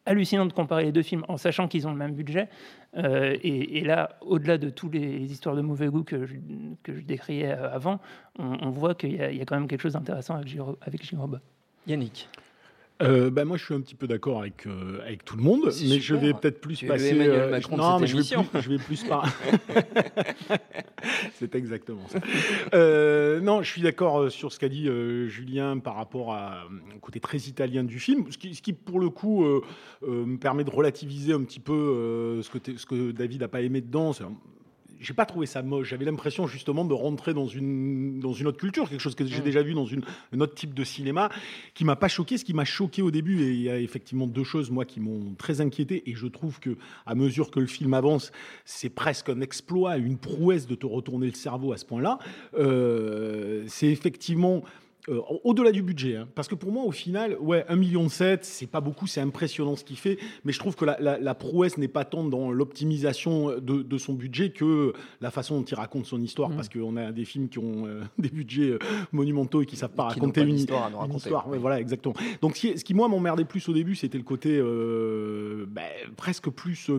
hallucinant 0.09 0.47
de 0.47 0.53
comparer 0.53 0.85
les 0.85 0.91
deux 0.91 1.03
films 1.03 1.23
en 1.27 1.37
sachant 1.37 1.67
qu'ils 1.67 1.87
ont 1.87 1.91
le 1.91 1.97
même 1.97 2.13
budget. 2.13 2.49
Euh, 2.97 3.37
et, 3.43 3.81
là, 3.81 4.17
au-delà 4.21 4.57
de 4.57 4.69
toutes 4.69 4.93
les 4.93 5.31
histoires 5.31 5.55
de 5.55 5.61
mauvais 5.61 5.87
goût 5.87 6.03
que 6.03 6.25
je, 6.25 6.35
que 6.81 6.95
je 6.95 7.01
décriais 7.01 7.51
avant, 7.51 7.99
on, 8.39 8.71
voit 8.71 8.95
qu'il 8.95 9.13
y, 9.13 9.21
a 9.21 9.45
quand 9.45 9.55
même 9.55 9.67
quelque 9.67 9.81
chose 9.81 9.93
d'intéressant 9.93 10.35
avec, 10.35 10.57
avec 10.81 11.13
Yannick 11.87 12.27
euh, 13.01 13.29
bah 13.29 13.45
moi, 13.45 13.55
je 13.57 13.63
suis 13.63 13.73
un 13.73 13.79
petit 13.79 13.95
peu 13.95 14.07
d'accord 14.07 14.41
avec, 14.41 14.67
euh, 14.67 14.99
avec 15.05 15.23
tout 15.23 15.37
le 15.37 15.43
monde, 15.43 15.65
mais 15.65 15.99
je 15.99 16.15
vais 16.15 16.33
peut-être 16.33 16.59
plus 16.59 16.83
passer. 16.83 17.09
Emmanuel 17.09 17.49
Macron 17.49 17.77
non, 17.77 17.99
mais 17.99 18.07
je 18.07 18.17
vais, 18.17 18.23
plus, 18.23 18.61
je 18.61 18.69
vais 18.69 18.77
plus 18.77 19.03
pas. 19.03 19.23
C'est 21.33 21.55
exactement 21.55 22.07
ça. 22.07 22.19
Euh, 22.73 23.39
non, 23.39 23.61
je 23.61 23.69
suis 23.69 23.81
d'accord 23.81 24.29
sur 24.29 24.51
ce 24.51 24.59
qu'a 24.59 24.67
dit 24.67 24.89
Julien 25.27 25.79
par 25.79 25.95
rapport 25.95 26.33
à, 26.33 26.65
au 26.95 26.99
côté 26.99 27.19
très 27.19 27.37
italien 27.37 27.83
du 27.83 27.99
film, 27.99 28.25
ce 28.29 28.37
qui, 28.37 28.53
ce 28.53 28.61
qui 28.61 28.73
pour 28.73 28.99
le 28.99 29.09
coup 29.09 29.45
me 30.01 30.37
permet 30.37 30.65
de 30.65 30.71
relativiser 30.71 31.33
un 31.33 31.43
petit 31.43 31.61
peu 31.61 32.41
ce, 32.43 32.49
que 32.49 32.77
ce 32.77 32.85
que 32.85 33.11
David 33.11 33.41
n'a 33.41 33.47
pas 33.47 33.61
aimé 33.61 33.79
dedans 33.81 34.13
j'ai 34.99 35.13
pas 35.13 35.25
trouvé 35.25 35.45
ça 35.45 35.61
moche. 35.61 35.89
J'avais 35.89 36.05
l'impression 36.05 36.47
justement 36.47 36.85
de 36.85 36.93
rentrer 36.93 37.33
dans 37.33 37.47
une, 37.47 38.19
dans 38.19 38.33
une 38.33 38.47
autre 38.47 38.57
culture, 38.57 38.89
quelque 38.89 38.99
chose 38.99 39.15
que 39.15 39.25
j'ai 39.25 39.41
mm. 39.41 39.43
déjà 39.43 39.63
vu 39.63 39.73
dans 39.73 39.85
une, 39.85 40.03
un 40.33 40.39
autre 40.41 40.55
type 40.55 40.73
de 40.73 40.83
cinéma, 40.83 41.29
qui 41.73 41.85
m'a 41.85 41.95
pas 41.95 42.07
choqué. 42.07 42.37
Ce 42.37 42.45
qui 42.45 42.53
m'a 42.53 42.65
choqué 42.65 43.01
au 43.01 43.11
début, 43.11 43.41
et 43.41 43.51
il 43.51 43.61
y 43.61 43.69
a 43.69 43.79
effectivement 43.79 44.27
deux 44.27 44.43
choses 44.43 44.69
moi 44.71 44.85
qui 44.85 44.99
m'ont 44.99 45.33
très 45.37 45.61
inquiété, 45.61 46.09
et 46.09 46.15
je 46.15 46.27
trouve 46.27 46.59
que 46.59 46.77
à 47.05 47.15
mesure 47.15 47.51
que 47.51 47.59
le 47.59 47.67
film 47.67 47.93
avance, 47.93 48.31
c'est 48.65 48.89
presque 48.89 49.29
un 49.29 49.41
exploit, 49.41 49.97
une 49.97 50.17
prouesse 50.17 50.67
de 50.67 50.75
te 50.75 50.85
retourner 50.85 51.27
le 51.27 51.33
cerveau 51.33 51.73
à 51.73 51.77
ce 51.77 51.85
point-là. 51.85 52.19
Euh, 52.57 53.63
c'est 53.67 53.87
effectivement 53.87 54.63
euh, 55.07 55.21
au-delà 55.45 55.71
du 55.71 55.81
budget, 55.81 56.17
hein. 56.17 56.27
parce 56.35 56.47
que 56.49 56.55
pour 56.55 56.71
moi, 56.73 56.83
au 56.83 56.91
final, 56.91 57.37
ouais, 57.39 57.65
1,7 57.69 57.75
million, 57.77 58.07
c'est 58.09 58.67
pas 58.69 58.81
beaucoup, 58.81 59.07
c'est 59.07 59.21
impressionnant 59.21 59.75
ce 59.77 59.83
qu'il 59.85 59.95
fait, 59.97 60.17
mais 60.43 60.51
je 60.51 60.59
trouve 60.59 60.75
que 60.75 60.83
la, 60.85 60.97
la- 60.99 61.17
la 61.17 61.35
prouesse 61.35 61.77
n'est 61.77 61.87
pas 61.87 62.03
tant 62.05 62.25
dans 62.25 62.51
l'optimisation 62.51 63.57
de, 63.59 63.81
de 63.81 63.97
son 63.97 64.13
budget 64.13 64.49
que 64.49 64.93
la 65.21 65.31
façon 65.31 65.57
dont 65.59 65.63
il 65.65 65.73
raconte 65.75 66.05
son 66.05 66.21
histoire, 66.21 66.49
Mm. 66.49 66.55
parce 66.55 66.69
qu'on 66.69 66.97
a 66.97 67.11
des 67.13 67.23
films 67.25 67.47
qui 67.49 67.59
ont 67.59 67.85
euh, 67.87 68.01
des 68.19 68.29
budgets 68.29 68.71
euh, 68.71 68.79
monumentaux 69.13 69.61
et 69.61 69.65
qui 69.65 69.77
savent 69.77 69.89
pas 69.93 70.09
Qui 70.09 70.19
raconter 70.19 70.41
pas 70.41 70.47
une, 70.47 70.55
nous 70.57 70.61
une 70.65 70.73
raconter. 70.73 71.15
histoire. 71.17 71.47
Ouais, 71.47 71.57
voilà, 71.57 71.79
exactement. 71.79 72.15
Donc, 72.41 72.57
ce 72.57 72.61
qui, 72.61 72.77
ce 72.77 72.83
qui, 72.83 72.93
moi, 72.93 73.07
m'emmerdait 73.07 73.45
plus 73.45 73.67
au 73.69 73.73
début, 73.73 73.95
c'était 73.95 74.17
le 74.17 74.23
côté 74.25 74.59
ben, 75.67 75.83
presque 76.17 76.49
plus 76.49 76.91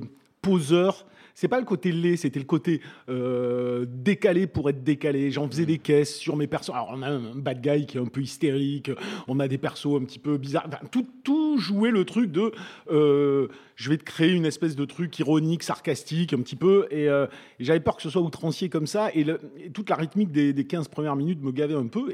poseur. 0.42 1.06
C'est 1.34 1.48
pas 1.48 1.58
le 1.58 1.64
côté 1.64 1.92
laid, 1.92 2.16
c'était 2.16 2.38
le 2.38 2.44
côté 2.44 2.80
euh, 3.08 3.84
décalé 3.88 4.46
pour 4.46 4.68
être 4.70 4.82
décalé. 4.82 5.30
J'en 5.30 5.48
faisais 5.48 5.66
des 5.66 5.78
caisses 5.78 6.16
sur 6.16 6.36
mes 6.36 6.46
persos. 6.46 6.70
Alors, 6.70 6.90
on 6.92 7.02
a 7.02 7.08
un 7.08 7.34
bad 7.34 7.60
guy 7.60 7.86
qui 7.86 7.98
est 7.98 8.00
un 8.00 8.06
peu 8.06 8.20
hystérique, 8.20 8.90
on 9.28 9.40
a 9.40 9.48
des 9.48 9.58
persos 9.58 9.96
un 9.96 10.04
petit 10.04 10.18
peu 10.18 10.36
bizarres. 10.38 10.68
Tout, 10.90 11.06
tout 11.24 11.58
jouait 11.58 11.90
le 11.90 12.04
truc 12.04 12.30
de 12.30 12.52
euh, 12.90 13.48
je 13.76 13.90
vais 13.90 13.96
te 13.96 14.04
créer 14.04 14.32
une 14.32 14.46
espèce 14.46 14.76
de 14.76 14.84
truc 14.84 15.18
ironique, 15.18 15.62
sarcastique, 15.62 16.32
un 16.32 16.40
petit 16.40 16.56
peu. 16.56 16.86
Et, 16.90 17.08
euh, 17.08 17.26
j'avais 17.58 17.80
peur 17.80 17.96
que 17.96 18.02
ce 18.02 18.10
soit 18.10 18.22
outrancier 18.22 18.68
comme 18.68 18.86
ça. 18.86 19.10
Et, 19.14 19.24
toute 19.72 19.88
la 19.88 19.96
rythmique 19.96 20.32
des, 20.32 20.52
des 20.52 20.64
15 20.64 20.88
premières 20.88 21.16
minutes 21.16 21.42
me 21.42 21.52
gavait 21.52 21.74
un 21.74 21.86
peu. 21.86 22.12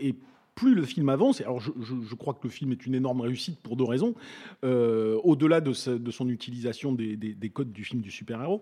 Plus 0.56 0.74
le 0.74 0.82
film 0.82 1.08
avance, 1.10 1.40
et 1.40 1.44
alors 1.44 1.60
je, 1.60 2.14
crois 2.16 2.34
que 2.34 2.40
le 2.42 2.48
film 2.50 2.72
est 2.72 2.86
une 2.86 2.94
énorme 2.94 3.20
réussite 3.20 3.60
pour 3.60 3.76
deux 3.76 3.84
raisons, 3.84 4.14
euh, 4.64 5.20
au-delà 5.22 5.60
de, 5.60 5.72
son 5.72 6.28
utilisation 6.28 6.92
des 6.92 7.50
codes 7.54 7.72
du 7.72 7.84
film 7.84 8.02
du 8.02 8.10
super-héros, 8.10 8.60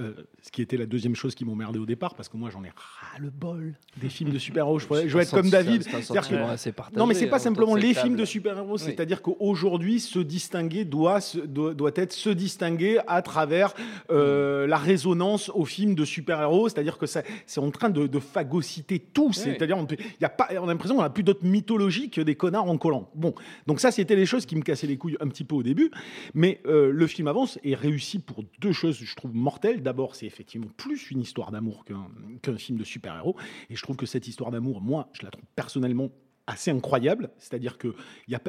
euh, 0.00 0.12
ce 0.42 0.50
qui 0.50 0.60
était 0.62 0.76
la 0.76 0.86
deuxième 0.86 1.14
chose 1.14 1.34
qui 1.34 1.44
m'emmerdait 1.44 1.78
au 1.78 1.86
départ, 1.86 2.14
parce 2.14 2.28
que 2.28 2.36
moi 2.36 2.50
j'en 2.50 2.64
ai 2.64 2.68
ras 2.70 3.18
le 3.20 3.30
bol 3.30 3.74
des 3.96 4.08
films 4.08 4.30
de 4.30 4.38
super-héros. 4.38 4.78
Je, 4.78 4.86
je 5.06 5.16
vais 5.16 5.22
être 5.22 5.30
comme 5.30 5.50
David. 5.50 5.84
Que- 5.84 6.70
partagé, 6.72 6.98
non, 6.98 7.06
mais 7.06 7.14
c'est 7.14 7.26
hein, 7.26 7.28
pas 7.28 7.36
autour 7.36 7.44
simplement 7.44 7.74
les 7.76 7.94
films 7.94 8.16
de 8.16 8.24
super-héros, 8.24 8.74
Oui. 8.74 8.78
c'est-à-dire 8.78 9.22
qu'aujourd'hui, 9.22 10.00
se 10.00 10.18
distinguer 10.18 10.84
doit, 10.84 11.20
doit, 11.46 11.74
doit 11.74 11.92
être 11.94 12.12
se 12.12 12.30
distinguer 12.30 12.98
à 13.06 13.22
travers 13.22 13.74
euh, 14.10 14.66
la 14.66 14.78
résonance 14.78 15.50
aux 15.54 15.64
films 15.64 15.94
de 15.94 16.04
super-héros, 16.04 16.68
c'est-à-dire 16.68 16.98
que 16.98 17.06
c'est 17.06 17.24
en 17.58 17.70
train 17.70 17.90
de, 17.90 18.06
de 18.06 18.18
phagocyter 18.18 18.98
tout. 18.98 19.32
C'est-à-dire, 19.32 19.78
on, 19.78 19.86
y 20.20 20.24
a 20.24 20.28
pas, 20.28 20.48
on 20.60 20.64
a 20.64 20.66
l'impression 20.66 20.96
qu'on 20.96 21.02
n'a 21.02 21.10
plus 21.10 21.22
d'autres 21.22 21.44
mythologies 21.46 22.10
que 22.10 22.20
des 22.20 22.34
connards 22.34 22.68
en 22.68 22.78
collant. 22.78 23.10
Bon, 23.14 23.34
donc 23.66 23.80
ça, 23.80 23.90
c'était 23.90 24.16
les 24.16 24.26
choses 24.26 24.46
qui 24.46 24.56
me 24.56 24.62
cassaient 24.62 24.86
les 24.86 24.96
couilles 24.96 25.16
un 25.20 25.28
petit 25.28 25.44
peu 25.44 25.54
au 25.54 25.62
début, 25.62 25.90
mais 26.34 26.60
euh, 26.66 26.90
le 26.90 27.06
film 27.06 27.28
avance 27.28 27.58
et 27.62 27.74
réussit 27.74 28.24
pour 28.24 28.44
deux 28.60 28.72
choses, 28.72 28.98
je 29.00 29.14
trouve, 29.14 29.34
mortelles. 29.34 29.82
D'abord, 29.84 30.14
c'est 30.14 30.26
effectivement 30.26 30.70
plus 30.76 31.10
une 31.10 31.20
histoire 31.20 31.52
d'amour 31.52 31.84
qu'un 31.84 32.56
film 32.56 32.78
de 32.78 32.84
super-héros, 32.84 33.36
et 33.70 33.76
je 33.76 33.82
trouve 33.82 33.96
que 33.96 34.06
cette 34.06 34.26
histoire 34.26 34.50
d'amour, 34.50 34.80
moi, 34.80 35.08
je 35.12 35.22
la 35.22 35.30
trouve 35.30 35.44
personnellement 35.54 36.10
assez 36.46 36.70
incroyable. 36.70 37.30
C'est-à-dire 37.38 37.78
qu'il 37.78 37.92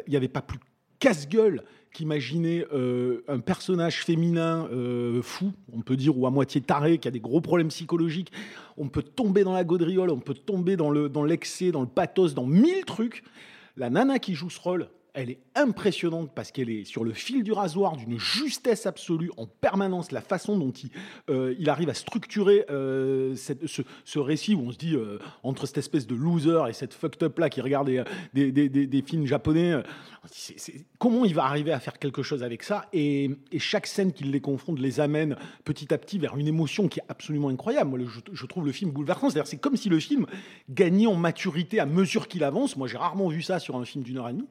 n'y 0.07 0.15
avait 0.15 0.27
pas 0.27 0.41
plus 0.41 0.59
casse-gueule 0.99 1.63
qu'imaginer 1.91 2.65
euh, 2.73 3.23
un 3.27 3.39
personnage 3.39 4.03
féminin 4.03 4.67
euh, 4.71 5.21
fou, 5.21 5.53
on 5.71 5.81
peut 5.81 5.95
dire, 5.95 6.17
ou 6.17 6.25
à 6.25 6.31
moitié 6.31 6.61
taré, 6.61 6.97
qui 6.97 7.07
a 7.07 7.11
des 7.11 7.19
gros 7.19 7.41
problèmes 7.41 7.67
psychologiques. 7.67 8.31
On 8.77 8.87
peut 8.87 9.03
tomber 9.03 9.43
dans 9.43 9.53
la 9.53 9.63
gaudriole, 9.63 10.09
on 10.09 10.19
peut 10.19 10.33
tomber 10.33 10.77
dans 10.77 10.91
l'excès, 11.23 11.71
dans 11.71 11.81
le 11.81 11.87
pathos, 11.87 12.33
dans 12.33 12.45
mille 12.45 12.85
trucs. 12.85 13.23
La 13.77 13.89
nana 13.89 14.19
qui 14.19 14.35
joue 14.35 14.49
ce 14.49 14.59
rôle, 14.59 14.89
elle 15.15 15.29
est 15.31 15.39
impressionnante 15.55 16.31
parce 16.35 16.51
qu'elle 16.51 16.69
est 16.69 16.83
sur 16.83 17.03
le 17.03 17.13
fil 17.13 17.43
du 17.43 17.51
rasoir 17.51 17.95
d'une 17.97 18.19
justesse 18.19 18.85
absolue 18.85 19.31
en 19.37 19.45
permanence. 19.47 20.11
La 20.11 20.21
façon 20.21 20.57
dont 20.57 20.71
il, 20.71 20.89
euh, 21.29 21.55
il 21.57 21.69
arrive 21.69 21.89
à 21.89 21.93
structurer 21.93 22.65
euh, 22.69 23.35
cette- 23.35 23.65
ce, 23.67 24.19
récit 24.19 24.55
où 24.55 24.61
on 24.61 24.71
se 24.71 24.77
dit 24.77 24.95
euh, 24.95 25.19
entre 25.43 25.65
cette 25.65 25.77
espèce 25.79 26.05
de 26.07 26.15
loser 26.15 26.63
et 26.69 26.73
cette 26.73 26.93
fucked 26.93 27.23
up 27.23 27.39
là 27.39 27.49
qui 27.49 27.61
regarde 27.61 27.87
des, 27.87 28.51
des, 28.51 28.69
des- 28.69 28.87
des- 28.87 29.01
films 29.01 29.25
japonais, 29.25 29.73
comment 30.99 31.25
il 31.25 31.33
va 31.35 31.45
arriver 31.45 31.71
à 31.71 31.79
faire 31.79 31.99
quelque 31.99 32.23
chose 32.23 32.43
avec 32.43 32.63
ça 32.63 32.85
et, 32.93 33.29
et 33.51 33.59
chaque 33.59 33.87
scène 33.87 34.11
qui 34.11 34.23
les 34.23 34.41
confronte 34.41 34.79
les 34.79 34.99
amène 34.99 35.35
petit 35.63 35.93
à 35.93 35.97
petit 35.97 36.17
vers 36.17 36.37
une 36.37 36.47
émotion 36.47 36.87
qui 36.87 36.99
est 36.99 37.03
absolument 37.09 37.49
incroyable. 37.49 37.89
Moi, 37.89 37.99
je, 38.07 38.19
je 38.33 38.45
trouve 38.45 38.65
le 38.65 38.71
film 38.71 38.91
bouleversant. 38.91 39.29
C'est-à-dire, 39.29 39.47
c'est 39.47 39.57
comme 39.57 39.75
si 39.77 39.89
le 39.89 39.99
film 39.99 40.25
gagnait 40.69 41.07
en 41.07 41.15
maturité 41.15 41.79
à 41.79 41.85
mesure 41.85 42.27
qu'il 42.27 42.43
avance. 42.43 42.75
Moi, 42.77 42.87
j'ai 42.87 42.97
rarement 42.97 43.27
vu 43.29 43.41
ça 43.41 43.59
sur 43.59 43.75
un 43.75 43.85
film 43.85 44.03
d'une 44.03 44.17
heure 44.17 44.29
et 44.29 44.33
demie. 44.33 44.47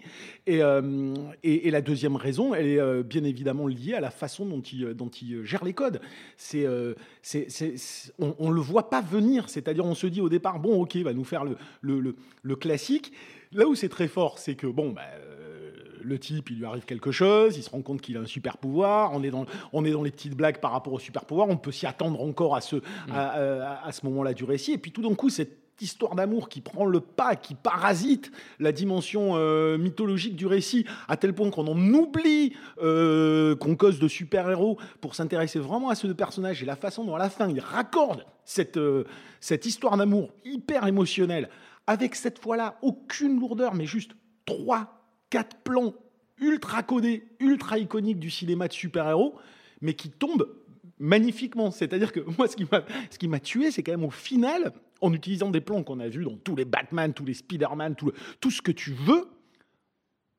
Et, 0.46 0.53
euh, 0.62 1.14
et, 1.42 1.68
et 1.68 1.70
la 1.70 1.80
deuxième 1.80 2.16
raison, 2.16 2.54
elle 2.54 2.66
est 2.66 2.80
euh, 2.80 3.02
bien 3.02 3.24
évidemment 3.24 3.66
liée 3.66 3.94
à 3.94 4.00
la 4.00 4.10
façon 4.10 4.44
dont 4.46 4.60
il, 4.60 4.94
dont 4.94 5.08
il 5.08 5.44
gère 5.44 5.64
les 5.64 5.72
codes. 5.72 6.00
C'est, 6.36 6.66
euh, 6.66 6.94
c'est, 7.22 7.50
c'est- 7.50 7.76
c'est- 7.76 8.12
on, 8.18 8.34
on 8.38 8.50
le 8.50 8.60
voit 8.60 8.90
pas 8.90 9.00
venir. 9.00 9.48
C'est-à-dire, 9.48 9.84
on 9.84 9.94
se 9.94 10.06
dit 10.06 10.20
au 10.20 10.28
départ, 10.28 10.58
bon, 10.60 10.82
ok, 10.82 10.94
il 10.96 11.04
va 11.04 11.12
nous 11.12 11.24
faire 11.24 11.44
le, 11.44 11.56
le, 11.80 12.00
le- 12.00 12.16
le 12.42 12.56
classique. 12.56 13.12
Là 13.52 13.66
où 13.66 13.74
c'est 13.74 13.88
très 13.88 14.08
fort, 14.08 14.38
c'est 14.38 14.54
que 14.56 14.66
bon, 14.66 14.90
bah, 14.90 15.02
euh, 15.14 15.70
le 16.02 16.18
type, 16.18 16.50
il 16.50 16.58
lui 16.58 16.64
arrive 16.66 16.84
quelque 16.84 17.12
chose, 17.12 17.56
il 17.56 17.62
se 17.62 17.70
rend 17.70 17.80
compte 17.80 18.00
qu'il 18.02 18.16
a 18.16 18.20
un 18.20 18.26
super 18.26 18.58
pouvoir. 18.58 19.12
On 19.14 19.22
est 19.22 19.30
dans, 19.30 19.46
on 19.72 19.84
est 19.84 19.90
dans 19.92 20.02
les 20.02 20.10
petites 20.10 20.34
blagues 20.36 20.58
par 20.58 20.72
rapport 20.72 20.92
au 20.92 20.98
super 20.98 21.24
pouvoir. 21.24 21.48
On 21.48 21.56
peut 21.56 21.72
s'y 21.72 21.86
attendre 21.86 22.20
encore 22.20 22.54
à 22.56 22.60
ce, 22.60 22.76
à, 23.10 23.28
à- 23.30 23.86
à 23.86 23.92
ce 23.92 24.04
moment-là 24.06 24.34
du 24.34 24.44
récit. 24.44 24.72
Et 24.72 24.78
puis 24.78 24.90
tout 24.92 25.00
d'un 25.02 25.14
coup, 25.14 25.30
cette 25.30 25.63
histoire 25.80 26.14
d'amour 26.14 26.48
qui 26.48 26.60
prend 26.60 26.86
le 26.86 27.00
pas, 27.00 27.36
qui 27.36 27.54
parasite 27.54 28.30
la 28.58 28.72
dimension 28.72 29.32
euh, 29.36 29.78
mythologique 29.78 30.36
du 30.36 30.46
récit, 30.46 30.86
à 31.08 31.16
tel 31.16 31.34
point 31.34 31.50
qu'on 31.50 31.66
en 31.66 31.94
oublie 31.94 32.54
euh, 32.82 33.56
qu'on 33.56 33.76
cause 33.76 33.98
de 33.98 34.08
super-héros 34.08 34.78
pour 35.00 35.14
s'intéresser 35.14 35.58
vraiment 35.58 35.90
à 35.90 35.94
ce 35.94 36.06
personnage 36.08 36.62
et 36.62 36.66
la 36.66 36.76
façon 36.76 37.04
dont 37.04 37.16
à 37.16 37.18
la 37.18 37.30
fin 37.30 37.48
il 37.48 37.60
raccorde 37.60 38.24
cette, 38.44 38.76
euh, 38.76 39.04
cette 39.40 39.66
histoire 39.66 39.96
d'amour 39.96 40.32
hyper 40.44 40.86
émotionnelle, 40.86 41.48
avec 41.86 42.14
cette 42.14 42.38
fois-là 42.38 42.78
aucune 42.82 43.38
lourdeur, 43.40 43.74
mais 43.74 43.86
juste 43.86 44.12
trois, 44.46 45.04
quatre 45.30 45.56
plans 45.62 45.94
ultra 46.38 46.82
codés, 46.82 47.28
ultra 47.40 47.78
iconiques 47.78 48.18
du 48.18 48.30
cinéma 48.30 48.68
de 48.68 48.72
super-héros, 48.72 49.34
mais 49.80 49.94
qui 49.94 50.10
tombent 50.10 50.48
magnifiquement. 50.98 51.70
C'est-à-dire 51.70 52.12
que 52.12 52.20
moi, 52.38 52.48
ce 52.48 52.56
qui 52.56 52.66
m'a, 52.70 52.84
ce 53.10 53.18
qui 53.18 53.28
m'a 53.28 53.40
tué, 53.40 53.70
c'est 53.70 53.82
quand 53.82 53.92
même 53.92 54.04
au 54.04 54.10
final, 54.10 54.72
en 55.00 55.12
utilisant 55.12 55.50
des 55.50 55.60
plans 55.60 55.82
qu'on 55.82 56.00
a 56.00 56.08
vus 56.08 56.24
dans 56.24 56.36
tous 56.36 56.56
les 56.56 56.64
Batman, 56.64 57.12
tous 57.12 57.24
les 57.24 57.34
Spider-Man, 57.34 57.94
tout, 57.96 58.06
le- 58.06 58.14
tout 58.40 58.50
ce 58.50 58.62
que 58.62 58.72
tu 58.72 58.92
veux, 58.92 59.26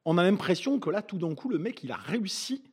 on 0.06 0.18
a 0.18 0.24
l'impression 0.24 0.80
que 0.80 0.90
là, 0.90 1.02
tout 1.02 1.18
d'un 1.18 1.34
coup, 1.36 1.50
le 1.50 1.58
mec, 1.58 1.84
il 1.84 1.92
a 1.92 1.96
réussi 1.98 2.64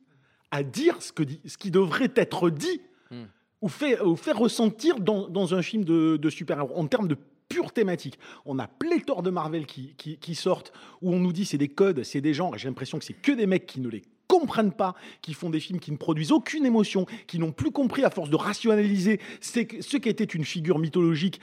à 0.51 0.63
dire 0.63 1.01
ce, 1.01 1.11
que 1.11 1.23
dit, 1.23 1.39
ce 1.45 1.57
qui 1.57 1.71
devrait 1.71 2.11
être 2.15 2.49
dit 2.49 2.81
Hmm. 3.11 3.25
ou 3.61 3.67
fait, 3.69 3.99
ou 4.01 4.15
fait 4.15 4.31
ressentir 4.31 4.99
dans, 4.99 5.27
dans 5.27 5.53
un 5.53 5.61
film 5.61 5.83
de, 5.83 6.17
de 6.17 6.29
super-héros 6.29 6.75
en 6.75 6.87
termes 6.87 7.07
de 7.07 7.17
pure 7.49 7.71
thématique. 7.71 8.17
On 8.45 8.57
a 8.57 8.67
pléthore 8.67 9.21
de 9.21 9.29
Marvel 9.29 9.65
qui, 9.67 9.93
qui, 9.97 10.17
qui 10.17 10.33
sortent 10.33 10.71
où 11.01 11.13
on 11.13 11.19
nous 11.19 11.33
dit 11.33 11.45
c'est 11.45 11.57
des 11.59 11.67
codes, 11.67 12.01
c'est 12.03 12.21
des 12.21 12.33
genres, 12.33 12.55
et 12.55 12.57
j'ai 12.57 12.67
l'impression 12.69 12.97
que 12.97 13.05
c'est 13.05 13.13
que 13.13 13.31
des 13.31 13.45
mecs 13.45 13.65
qui 13.67 13.81
ne 13.81 13.89
les 13.89 14.01
comprennent 14.43 14.73
pas, 14.73 14.93
qui 15.21 15.33
font 15.33 15.49
des 15.49 15.61
films 15.61 15.79
qui 15.79 15.91
ne 15.91 15.97
produisent 15.97 16.33
aucune 16.33 16.65
émotion, 16.65 17.05
qui 17.27 17.39
n'ont 17.39 17.53
plus 17.53 17.71
compris 17.71 18.03
à 18.03 18.09
force 18.09 18.29
de 18.29 18.35
rationaliser 18.35 19.21
ce 19.39 19.97
qui 19.97 20.09
était 20.09 20.23
une 20.25 20.43
figure 20.43 20.79
mythologique. 20.79 21.39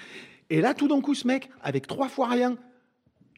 Et 0.50 0.60
là, 0.60 0.74
tout 0.74 0.86
d'un 0.86 1.00
coup, 1.00 1.14
ce 1.14 1.26
mec, 1.26 1.48
avec 1.62 1.86
trois 1.86 2.08
fois 2.10 2.28
rien, 2.28 2.58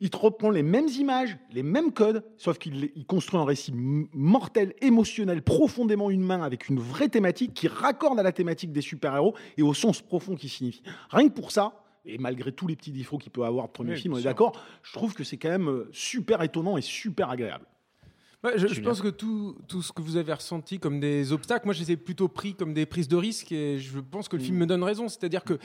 il 0.01 0.11
te 0.11 0.17
reprend 0.17 0.51
les 0.51 0.65
mêmes 0.65 0.89
images, 0.89 1.39
les 1.53 1.63
mêmes 1.63 1.93
codes, 1.93 2.25
sauf 2.37 2.59
qu'il 2.59 2.91
construit 3.07 3.39
un 3.39 3.45
récit 3.45 3.73
mortel, 3.73 4.75
émotionnel, 4.81 5.43
profondément 5.43 6.11
humain, 6.11 6.43
avec 6.43 6.69
une 6.69 6.81
vraie 6.81 7.09
thématique 7.09 7.55
qui 7.55 7.69
raccorde 7.69 8.19
à 8.19 8.25
la 8.25 8.33
thématique 8.33 8.73
des 8.73 8.81
super-héros 8.81 9.37
et 9.57 9.63
au 9.63 9.75
sens 9.75 10.03
profond 10.03 10.35
qui 10.35 10.49
signifie. 10.49 10.83
Rien 11.11 11.29
que 11.29 11.35
pour 11.35 11.53
ça, 11.53 11.85
et 12.05 12.19
malgré 12.19 12.51
tous 12.51 12.67
les 12.67 12.75
petits 12.75 12.91
défauts 12.91 13.19
qu'il 13.19 13.31
peut 13.31 13.45
avoir 13.45 13.69
de 13.69 13.73
premier 13.73 13.93
Oui, 13.93 14.01
film, 14.01 14.15
on 14.15 14.19
est 14.19 14.25
d'accord, 14.25 14.61
je 14.83 14.93
trouve 14.93 15.15
que 15.15 15.23
c'est 15.23 15.37
quand 15.37 15.51
même 15.51 15.69
euh, 15.69 15.89
super 15.93 16.43
étonnant 16.43 16.77
et 16.77 16.83
super 16.83 17.31
agréable. 17.31 17.67
Ouais, 18.45 18.53
je, 18.57 18.81
pense 18.81 19.01
que 19.01 19.09
tout, 19.09 19.57
tout 19.69 19.83
ce 19.83 19.93
que 19.93 20.03
vous 20.03 20.17
avez 20.17 20.33
ressenti 20.33 20.81
comme 20.81 20.99
des 20.99 21.33
obstacles, 21.33 21.65
moi 21.65 21.75
je 21.75 21.81
les 21.81 21.93
ai 21.93 21.97
plutôt 21.97 22.27
pris 22.27 22.55
comme 22.55 22.75
des 22.75 22.87
prises 22.87 23.07
de 23.07 23.15
risque 23.17 23.53
et 23.53 23.79
je 23.79 24.01
pense 24.01 24.29
que 24.29 24.35
le 24.37 24.43
Mm. 24.43 24.47
film 24.47 24.57
me 24.59 24.67
donne 24.67 24.83
raison. 24.83 25.07
C'est-à-dire 25.09 25.45
que, 25.45 25.59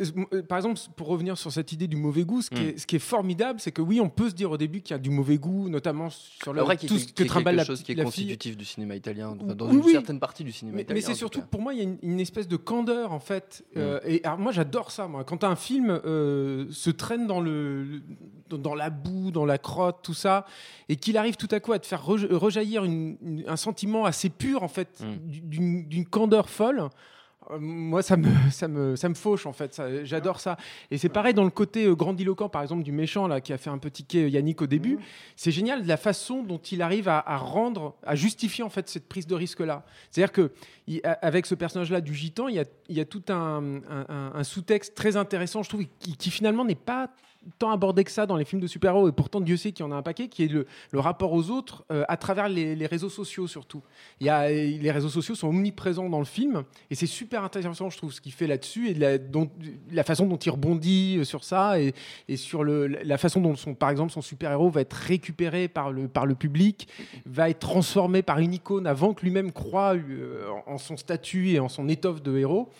euh, 0.00 0.42
par 0.42 0.58
exemple, 0.58 0.78
pour 0.96 1.06
revenir 1.06 1.38
sur 1.38 1.50
cette 1.50 1.72
idée 1.72 1.86
du 1.86 1.96
mauvais 1.96 2.24
goût, 2.24 2.42
ce 2.42 2.50
qui, 2.50 2.60
Mm. 2.60 2.68
est, 2.68 2.78
ce 2.78 2.86
qui 2.86 2.96
est 2.96 2.98
formidable, 2.98 3.58
c'est 3.60 3.72
que 3.72 3.80
oui, 3.82 4.00
on 4.00 4.10
peut 4.10 4.28
se 4.28 4.34
dire 4.34 4.50
au 4.50 4.58
début 4.58 4.82
qu'il 4.82 4.90
y 4.92 4.94
a 4.94 4.98
du 4.98 5.08
mauvais 5.10 5.38
goût, 5.38 5.68
notamment 5.70 6.10
sur 6.10 6.52
le, 6.52 6.60
vrai 6.62 6.76
tout 6.76 6.98
ce 6.98 7.12
que 7.12 7.24
trimballe 7.24 7.54
quelque 7.56 7.58
la, 7.58 7.64
chose 7.64 7.82
qui 7.82 7.92
est 7.92 7.94
la 7.94 8.04
constitutif 8.04 8.56
du 8.56 8.64
cinéma 8.66 8.96
italien, 8.96 9.36
enfin, 9.42 9.54
dans 9.54 9.68
Oui, 9.68 9.76
une 9.76 9.84
oui. 9.84 9.92
certaine 9.92 10.20
partie 10.20 10.44
du 10.44 10.52
cinéma 10.52 10.76
Mais, 10.76 10.82
italien. 10.82 11.00
mais 11.00 11.06
c'est 11.06 11.14
surtout 11.14 11.40
pour 11.40 11.62
moi, 11.62 11.72
il 11.72 11.78
y 11.78 11.80
a 11.80 11.84
une, 11.84 11.96
une 12.02 12.20
espèce 12.20 12.48
de 12.48 12.56
candeur 12.56 13.12
en 13.12 13.20
fait. 13.20 13.64
Euh, 13.76 13.98
et 14.04 14.22
alors, 14.24 14.38
moi, 14.38 14.52
j'adore 14.52 14.90
ça. 14.90 15.08
Moi, 15.08 15.24
quand 15.24 15.42
un 15.44 15.56
film 15.56 15.88
euh, 16.04 16.66
se 16.70 16.90
traîne 16.90 17.26
dans 17.26 17.40
le 17.40 18.02
dans, 18.50 18.58
dans 18.58 18.74
la 18.74 18.90
boue, 18.90 19.30
dans 19.30 19.46
la 19.46 19.58
crotte, 19.58 20.00
tout 20.02 20.12
ça, 20.14 20.44
et 20.88 20.96
qu'il 20.96 21.16
arrive 21.16 21.36
tout 21.36 21.48
à 21.52 21.60
coup 21.60 21.72
à 21.72 21.78
te 21.78 21.86
faire 21.86 22.04
rejaillir 22.14 22.84
une- 22.84 23.16
une- 23.22 23.44
un 23.46 23.56
sentiment 23.56 24.04
assez 24.04 24.28
pur 24.30 24.62
en 24.62 24.68
fait, 24.68 25.00
Mm. 25.02 25.30
d'une 25.48 25.88
d'une 25.88 26.06
candeur 26.06 26.48
folle. 26.48 26.80
euh, 27.50 27.58
Moi, 27.58 28.02
ça 28.02 28.16
me, 28.16 28.28
ça, 28.50 28.68
me, 28.68 28.94
ça 28.96 29.08
me 29.08 29.14
fauche 29.14 29.44
en 29.46 29.52
fait. 29.52 29.74
Ça- 29.74 30.04
J'adore 30.04 30.38
ça. 30.40 30.56
Et 30.90 30.98
c'est 30.98 31.08
pareil 31.08 31.34
dans 31.34 31.42
le 31.42 31.50
côté 31.50 31.86
euh, 31.86 31.94
grandiloquent, 31.96 32.48
par 32.48 32.62
exemple, 32.62 32.82
du 32.84 32.92
méchant 32.92 33.26
là 33.26 33.40
qui 33.40 33.52
a 33.52 33.58
fait 33.58 33.70
un 33.70 33.78
peu 33.78 33.90
tiquer 33.90 34.28
Yannick 34.28 34.60
au 34.62 34.66
début. 34.68 34.98
C'est 35.36 35.50
génial 35.50 35.82
de 35.82 35.88
la 35.88 35.96
façon 35.96 36.42
dont 36.44 36.58
il 36.58 36.80
arrive 36.82 37.08
à, 37.08 37.18
à 37.26 37.38
rendre, 37.38 37.96
à 38.04 38.14
justifier 38.14 38.62
en 38.62 38.68
fait 38.68 38.88
cette 38.88 39.08
prise 39.08 39.26
de 39.26 39.34
risque 39.34 39.60
là. 39.60 39.84
C'est-à-dire 40.10 40.32
que 40.32 40.52
avec 41.22 41.46
ce 41.46 41.54
personnage-là 41.56 42.00
du 42.02 42.14
gitan, 42.14 42.46
il 42.48 42.56
y 42.56 42.60
a, 42.60 42.64
il 42.88 42.96
y 42.96 43.00
a 43.00 43.04
tout 43.04 43.22
un, 43.30 43.80
un- 43.88 44.06
un- 44.08 44.32
un 44.34 44.44
sous-texte 44.44 44.94
très 44.94 45.16
intéressant, 45.16 45.62
je 45.62 45.70
trouve, 45.70 45.84
qui, 45.98 46.16
qui 46.16 46.30
finalement 46.30 46.64
n'est 46.64 46.74
pas 46.74 47.10
tant 47.58 47.70
abordé 47.70 48.04
que 48.04 48.10
ça 48.10 48.26
dans 48.26 48.36
les 48.36 48.44
films 48.44 48.60
de 48.60 48.66
super-héros, 48.66 49.08
et 49.08 49.12
pourtant 49.12 49.40
Dieu 49.40 49.56
sait 49.56 49.72
qu'il 49.72 49.84
y 49.84 49.88
en 49.88 49.92
a 49.92 49.96
un 49.96 50.02
paquet, 50.02 50.28
qui 50.28 50.44
est 50.44 50.48
le, 50.48 50.66
rapport 50.94 51.32
aux 51.32 51.50
autres 51.50 51.84
euh, 51.90 52.04
à 52.08 52.16
travers 52.16 52.48
les, 52.48 52.86
réseaux 52.86 53.08
sociaux 53.08 53.46
surtout. 53.46 53.82
Il 54.20 54.26
y 54.26 54.30
a, 54.30 54.48
les 54.50 54.90
réseaux 54.90 55.08
sociaux 55.08 55.34
sont 55.34 55.48
omniprésents 55.48 56.08
dans 56.08 56.18
le 56.18 56.24
film, 56.24 56.64
et 56.90 56.94
c'est 56.94 57.06
super 57.06 57.42
intéressant, 57.44 57.88
je 57.90 57.96
trouve, 57.96 58.12
ce 58.12 58.20
qu'il 58.20 58.32
fait 58.32 58.46
là-dessus, 58.46 58.90
et 58.90 58.94
la, 58.94 60.04
façon 60.04 60.26
dont 60.26 60.36
il 60.36 60.50
rebondit 60.50 61.18
euh, 61.18 61.24
sur 61.24 61.44
ça, 61.44 61.80
et, 61.80 61.94
sur 62.36 62.64
le, 62.64 62.86
la 62.86 63.18
façon 63.18 63.40
dont, 63.40 63.56
son, 63.56 63.74
par 63.74 63.90
exemple, 63.90 64.12
son 64.12 64.22
super-héros 64.22 64.70
va 64.70 64.82
être 64.82 64.94
récupéré 64.94 65.68
par 65.68 65.90
le, 65.90 66.08
public, 66.34 66.88
va 67.26 67.50
être 67.50 67.58
transformé 67.58 68.22
par 68.22 68.38
une 68.38 68.54
icône 68.54 68.86
avant 68.86 69.14
que 69.14 69.22
lui-même 69.22 69.52
croit 69.52 69.94
euh, 69.94 70.48
en 70.66 70.70
en 70.70 70.78
son 70.78 70.96
statut 70.96 71.50
et 71.50 71.58
en 71.58 71.68
son 71.68 71.88
étoffe 71.88 72.22
de 72.22 72.38
héros. 72.38 72.70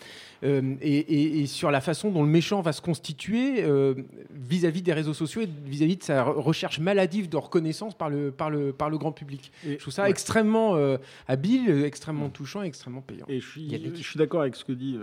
Euh, 0.43 0.75
et, 0.81 0.97
et- 0.97 1.39
et 1.41 1.45
sur 1.45 1.69
la 1.69 1.81
façon 1.81 2.09
dont 2.09 2.23
le 2.23 2.29
méchant 2.29 2.61
va 2.61 2.73
se 2.73 2.81
constituer 2.81 3.63
euh, 3.63 3.93
vis-à-vis 4.33 4.81
des 4.81 4.91
réseaux 4.93 5.13
sociaux 5.13 5.41
et 5.41 5.49
vis-à-vis 5.65 5.97
de 5.97 6.03
sa 6.03 6.23
re- 6.23 6.31
recherche 6.39 6.79
maladive 6.79 7.29
de 7.29 7.37
reconnaissance 7.37 7.93
par 7.95 8.09
le, 8.09 8.31
par 8.31 8.49
le, 8.49 8.73
par 8.73 8.89
le 8.89 8.97
grand 8.97 9.11
public. 9.11 9.51
Et- 9.65 9.73
Je 9.73 9.77
trouve 9.77 9.93
ça 9.93 10.03
ouais. 10.03 10.09
extrêmement 10.09 10.75
euh, 10.75 10.97
habile, 11.27 11.83
extrêmement 11.85 12.29
touchant 12.29 12.63
et 12.63 12.65
extrêmement 12.67 13.01
payant. 13.01 13.25
Et 13.29 13.39
je 13.39 13.47
suis, 13.47 13.61
Yannick. 13.63 13.95
je 13.97 14.01
suis 14.03 14.17
d'accord 14.17 14.41
avec 14.41 14.55
ce 14.55 14.63
que 14.65 14.71
dit. 14.71 14.97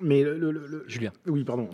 Mais 0.00 0.22
le, 0.22 0.36
le- 0.38 0.52
le- 0.52 0.84
Julien. 0.86 1.10
Oui, 1.26 1.42
pardon. 1.44 1.68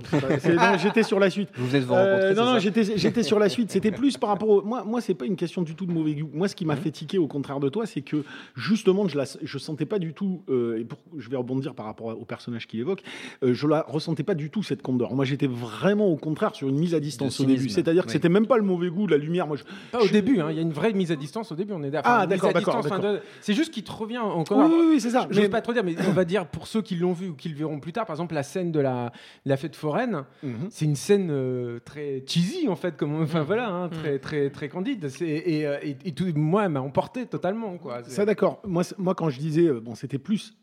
J'étais 0.78 1.02
sur 1.02 1.18
la 1.20 1.30
suite. 1.30 1.48
Vous 1.56 1.76
de 1.76 1.84
vous 1.84 1.94
Euh, 1.94 2.34
non, 2.34 2.44
non, 2.54 2.58
j'étais, 2.58 2.96
j'étais 2.96 3.22
sur 3.22 3.38
la 3.38 3.48
suite. 3.48 3.70
C'était 3.70 3.90
plus 3.92 4.16
par 4.16 4.30
rapport. 4.30 4.48
Au... 4.48 4.62
Moi, 4.62 4.82
moi, 4.84 5.00
c'est 5.00 5.14
pas 5.14 5.26
une 5.26 5.36
question 5.36 5.62
du 5.62 5.74
tout 5.74 5.86
de 5.86 5.92
mauvais 5.92 6.14
goût. 6.14 6.30
Moi, 6.32 6.48
ce 6.48 6.54
qui 6.56 6.64
m'a 6.64 6.76
fait 6.76 6.90
tiquer, 6.90 7.18
au 7.18 7.26
contraire 7.26 7.60
de 7.60 7.68
toi, 7.68 7.86
c'est 7.86 8.00
que 8.02 8.24
justement, 8.56 9.06
je 9.08 9.18
la, 9.18 9.24
je 9.42 9.58
sentais 9.58 9.84
pas 9.86 9.98
du 9.98 10.14
tout. 10.14 10.42
euh, 10.48 10.78
et 10.80 10.84
pour, 10.84 10.98
je 11.18 11.28
vais 11.28 11.36
rebondir 11.36 11.74
par 11.74 11.86
rapport 11.86 12.06
au 12.18 12.24
personnage 12.24 12.66
qu'il 12.66 12.80
évoque. 12.80 13.02
euh, 13.42 13.52
je 13.54 13.66
la 13.66 13.82
ressentais 13.86 14.22
pas 14.22 14.34
du 14.34 14.50
tout 14.50 14.62
cette 14.62 14.82
candeur. 14.82 15.12
Moi, 15.14 15.24
j'étais 15.24 15.46
vraiment 15.46 16.06
au 16.06 16.16
contraire 16.16 16.54
sur 16.54 16.68
une 16.68 16.78
mise 16.78 16.94
à 16.94 17.00
distance 17.00 17.38
au 17.40 17.44
début. 17.44 17.68
C'est-à-dire 17.68 18.02
que 18.04 18.08
oui. 18.08 18.12
c'était 18.12 18.28
même 18.28 18.46
pas 18.46 18.56
le 18.56 18.62
mauvais 18.62 18.88
goût, 18.88 19.06
la 19.06 19.18
lumière. 19.18 19.46
Moi, 19.46 19.56
je... 19.56 19.64
Pas 19.92 20.02
au 20.02 20.08
début, 20.08 20.40
hein, 20.40 20.48
il 20.50 20.56
y 20.56 20.58
a 20.58 20.62
une 20.62 20.72
vraie 20.72 20.92
mise 20.92 21.12
à 21.12 21.16
distance 21.16 21.52
au 21.52 21.54
début. 21.54 21.72
On 21.74 21.82
est 21.82 21.90
d'accord. 21.90 22.12
Ah, 22.14 22.26
d'accord, 22.26 22.52
de- 22.52 23.20
C'est 23.40 23.54
juste 23.54 23.72
qu'il 23.72 23.84
te 23.84 23.92
revient 23.92 24.18
encore. 24.18 24.58
Oui, 24.58 24.74
oui, 24.78 24.86
oui, 24.92 25.00
c'est 25.00 25.10
ça. 25.10 25.26
Je 25.30 25.36
vais 25.36 25.42
Mais- 25.42 25.48
pas 25.48 25.60
trop 25.60 25.72
dire, 25.72 25.84
mais 25.84 25.94
on 26.08 26.12
va 26.12 26.24
dire 26.24 26.46
pour 26.46 26.66
ceux 26.66 26.80
qui 26.82 26.96
l'ont 26.96 27.12
vu 27.12 27.28
ou 27.28 27.34
qui 27.34 27.48
le 27.48 27.56
verront 27.56 27.80
plus 27.80 27.92
tard, 27.92 28.06
par 28.14 28.20
exemple 28.22 28.34
la 28.36 28.42
scène 28.44 28.70
de 28.70 28.78
la, 28.80 29.12
la 29.44 29.56
fête 29.56 29.74
foraine, 29.74 30.24
Mhm. 30.42 30.68
c'est 30.70 30.84
une 30.84 30.94
scène 30.94 31.28
euh, 31.30 31.80
très 31.84 32.22
cheesy 32.26 32.68
en 32.68 32.76
fait, 32.76 32.96
comme 32.96 33.20
enfin 33.22 33.42
voilà, 33.42 33.68
hein, 33.68 33.88
très 33.88 34.18
très 34.20 34.50
très 34.50 34.68
candide. 34.68 35.08
Et, 35.20 35.66
euh, 35.66 35.78
et- 35.82 35.96
et 36.04 36.12
tout, 36.12 36.26
moi, 36.36 36.64
elle 36.64 36.70
m'a 36.70 36.80
emporté 36.80 37.26
totalement 37.26 37.76
quoi. 37.78 38.02
Ça 38.04 38.24
d'accord. 38.24 38.60
Moi, 38.64 38.82
moi, 38.98 39.14
quand 39.14 39.30
je 39.30 39.38
disais, 39.40 39.66
euh, 39.66 39.80
bon, 39.80 39.94
c'était 39.94 40.18
plus. 40.18 40.56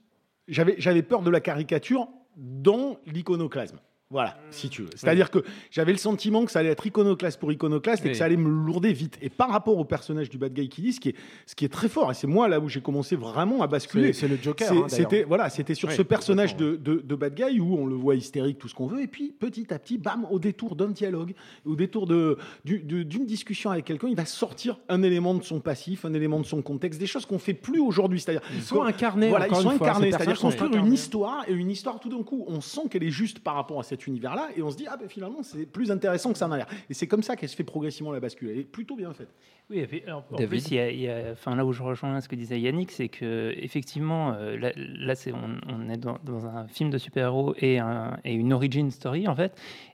J'avais, 0.48 0.76
j'avais 0.78 1.04
peur 1.04 1.22
de 1.22 1.30
la 1.30 1.40
caricature 1.42 2.08
dans 2.38 2.98
l'iconoclasme. 3.06 3.80
Voilà, 4.12 4.38
si 4.50 4.68
tu 4.70 4.82
veux. 4.82 4.90
C'est-à-dire 4.96 5.32
que 5.32 5.40
j'avais 5.72 5.94
le 5.94 5.98
sentiment 5.98 6.44
que 6.44 6.52
ça 6.52 6.60
allait 6.60 6.70
être 6.70 6.86
iconoclaste 6.86 7.40
pour 7.40 7.52
iconoclaste 7.52 8.06
et 8.06 8.10
que 8.12 8.18
ça 8.18 8.26
allait 8.26 8.36
me 8.36 8.50
lourder 8.50 8.92
vite. 8.92 9.18
Et 9.22 9.30
par 9.30 9.50
rapport 9.50 9.78
au 9.78 9.86
personnage 9.86 10.30
du 10.30 10.38
bad 10.38 10.54
guy 10.54 10.68
qui 10.68 10.82
dit, 10.82 10.92
ce 10.94 11.00
qui 11.00 11.10
est, 11.10 11.16
ce 11.46 11.56
qui 11.56 11.64
est 11.64 11.70
très 11.70 11.88
fort, 11.88 12.12
et 12.12 12.14
c'est 12.14 12.28
moi 12.28 12.50
là 12.50 12.60
où 12.60 12.68
j'ai 12.68 12.82
commencé 12.82 13.16
vraiment 13.16 13.62
à 13.62 13.68
basculer. 13.68 14.12
C'est 14.12 14.28
le 14.28 14.38
Joker. 14.42 14.72
Hein, 14.72 14.86
c'était 14.90 15.24
voilà, 15.24 15.50
c'était 15.50 15.76
sur 15.76 15.88
Oui, 15.88 15.96
ce 15.96 16.02
personnage 16.02 16.58
de, 16.58 16.76
de, 16.76 16.96
de 17.04 17.16
bad 17.16 17.34
guy 17.36 17.60
où 17.62 17.78
on 17.78 17.86
le 17.86 17.96
voit 17.96 18.16
hystérique, 18.16 18.60
tout 18.60 18.68
ce 18.68 18.76
qu'on 18.76 18.88
veut, 18.88 19.02
et 19.02 19.08
puis 19.08 19.32
petit 19.32 19.74
à 19.74 19.80
petit, 19.80 19.98
bam, 19.98 20.26
au 20.30 20.40
détour 20.40 20.76
d'un 20.76 20.90
dialogue, 20.90 21.34
au 21.66 21.78
détour 21.78 22.06
de 22.06 22.38
du- 22.66 22.80
de- 22.80 23.04
d'une 23.04 23.26
discussion 23.26 23.72
avec 23.72 23.86
quelqu'un, 23.86 24.08
il 24.10 24.16
va 24.18 24.26
sortir 24.26 24.78
un 24.90 25.04
élément 25.04 25.34
de 25.36 25.44
son 25.44 25.62
passif, 25.62 26.04
un 26.04 26.14
élément 26.14 26.40
de 26.42 26.46
son 26.46 26.62
contexte, 26.62 27.00
des 27.00 27.08
choses 27.08 27.26
qu'on 27.26 27.40
fait 27.40 27.54
plus 27.54 27.80
aujourd'hui. 27.80 28.20
C'est-à-dire, 28.20 28.42
Ils 28.54 28.62
sont 28.62 28.82
incarnés. 28.82 29.30
voilà, 29.30 29.48
ils 29.48 29.56
sont 29.56 29.70
incarnés, 29.70 30.12
ces 30.12 30.18
c'est-à-dire 30.18 30.38
construire 30.40 30.74
une 30.76 30.92
histoire 30.92 31.46
et 31.48 31.54
une 31.54 31.72
histoire 31.72 32.00
tout 32.02 32.10
d'un 32.10 32.24
coup, 32.24 32.44
on 32.50 32.60
sent 32.60 32.82
qu'elle 32.90 33.04
est 33.04 33.10
juste 33.10 33.40
par 33.40 33.56
rapport 33.56 33.80
à 33.80 33.84
cet 34.02 34.08
univers-là, 34.08 34.50
et 34.56 34.62
on 34.62 34.70
se 34.72 34.78
dit 34.78 34.86
ah 34.90 34.98
ben 34.98 35.08
finalement 35.08 35.44
c'est 35.44 35.66
plus 35.66 35.92
intéressant 35.92 36.32
que 36.32 36.38
ça 36.38 36.48
n'a 36.48 36.58
l'air. 36.58 36.68
Et 36.90 36.94
c'est 36.94 37.08
comme 37.08 37.24
ça 37.24 37.36
qu'elle 37.36 37.50
se 37.50 37.56
fait 37.56 37.64
progressivement 37.64 38.12
la 38.12 38.20
bascule. 38.20 38.50
Elle 38.50 38.60
est 38.60 38.64
plutôt 38.64 38.96
bien 38.96 39.14
faite. 39.14 39.30
Oui, 39.70 39.80
et 39.80 39.88
puis, 39.88 40.04
alors, 40.06 40.26
en 40.32 40.36
David 40.36 40.50
plus, 40.50 40.72
il 40.72 40.76
y 40.76 40.80
a, 40.80 40.90
il 40.92 41.00
y 41.00 41.08
a- 41.10 41.32
enfin, 41.32 41.56
là 41.56 41.64
où 41.66 41.72
je 41.72 41.82
rejoins 41.82 42.20
ce 42.20 42.28
que 42.28 42.36
disait 42.36 42.60
Yannick, 42.60 42.92
c'est 42.92 43.08
que 43.08 43.54
effectivement, 43.56 44.34
euh, 44.34 44.58
là, 44.58 44.72
là, 44.76 45.16
c'est, 45.16 45.32
on, 45.32 45.60
on 45.70 45.88
est 45.90 45.96
dans, 45.96 46.18
dans 46.26 46.46
un 46.46 46.68
film 46.68 46.90
de 46.90 46.98
super-héros 46.98 47.54
et, 47.58 47.80
un- 47.80 48.18
et 48.26 48.34
une 48.34 48.52
origin 48.52 48.92
story, 48.92 49.30
en 49.30 49.36
fait. 49.36 49.54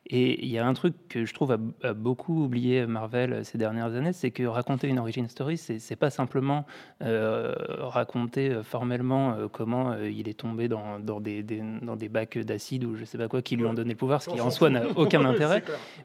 Et 0.10 0.46
il 0.46 0.50
y 0.52 0.58
a 0.58 0.66
un 0.66 0.74
truc 0.74 0.94
que 1.10 1.26
je 1.26 1.34
trouve 1.34 1.52
a, 1.52 1.58
a 1.84 1.94
beaucoup 1.94 2.44
oublié 2.46 2.86
Marvel 2.86 3.44
ces 3.44 3.58
dernières 3.58 3.94
années, 3.94 4.14
c'est 4.14 4.32
que 4.32 4.44
raconter 4.44 4.88
une 4.88 5.00
origin 5.00 5.28
story, 5.28 5.58
c'est, 5.58 5.96
pas 5.98 6.10
simplement 6.10 6.66
euh, 7.02 7.54
raconter 7.80 8.50
euh, 8.52 8.64
formellement 8.64 9.34
euh, 9.34 9.48
comment 9.52 9.92
euh, 9.92 10.10
il 10.10 10.28
est 10.30 10.38
tombé 10.40 10.68
dans, 10.68 11.00
dans, 11.00 11.20
des, 11.20 11.44
des- 11.44 11.62
dans 11.82 11.96
des 11.96 12.10
bacs 12.10 12.38
d'acide 12.38 12.84
ou 12.86 12.96
je 12.96 13.04
sais 13.06 13.18
pas 13.18 13.28
quoi 13.28 13.42
qui 13.42 13.56
lui 13.56 13.66
ont 13.66 13.74
donné 13.74 13.92
le 13.92 13.96
pouvoir, 13.98 14.22
ce 14.22 14.30
qui 14.30 14.40
en 14.42 14.50
soi 14.52 14.70
n'a 14.70 14.88
aucun 14.96 15.24
intérêt 15.34 15.62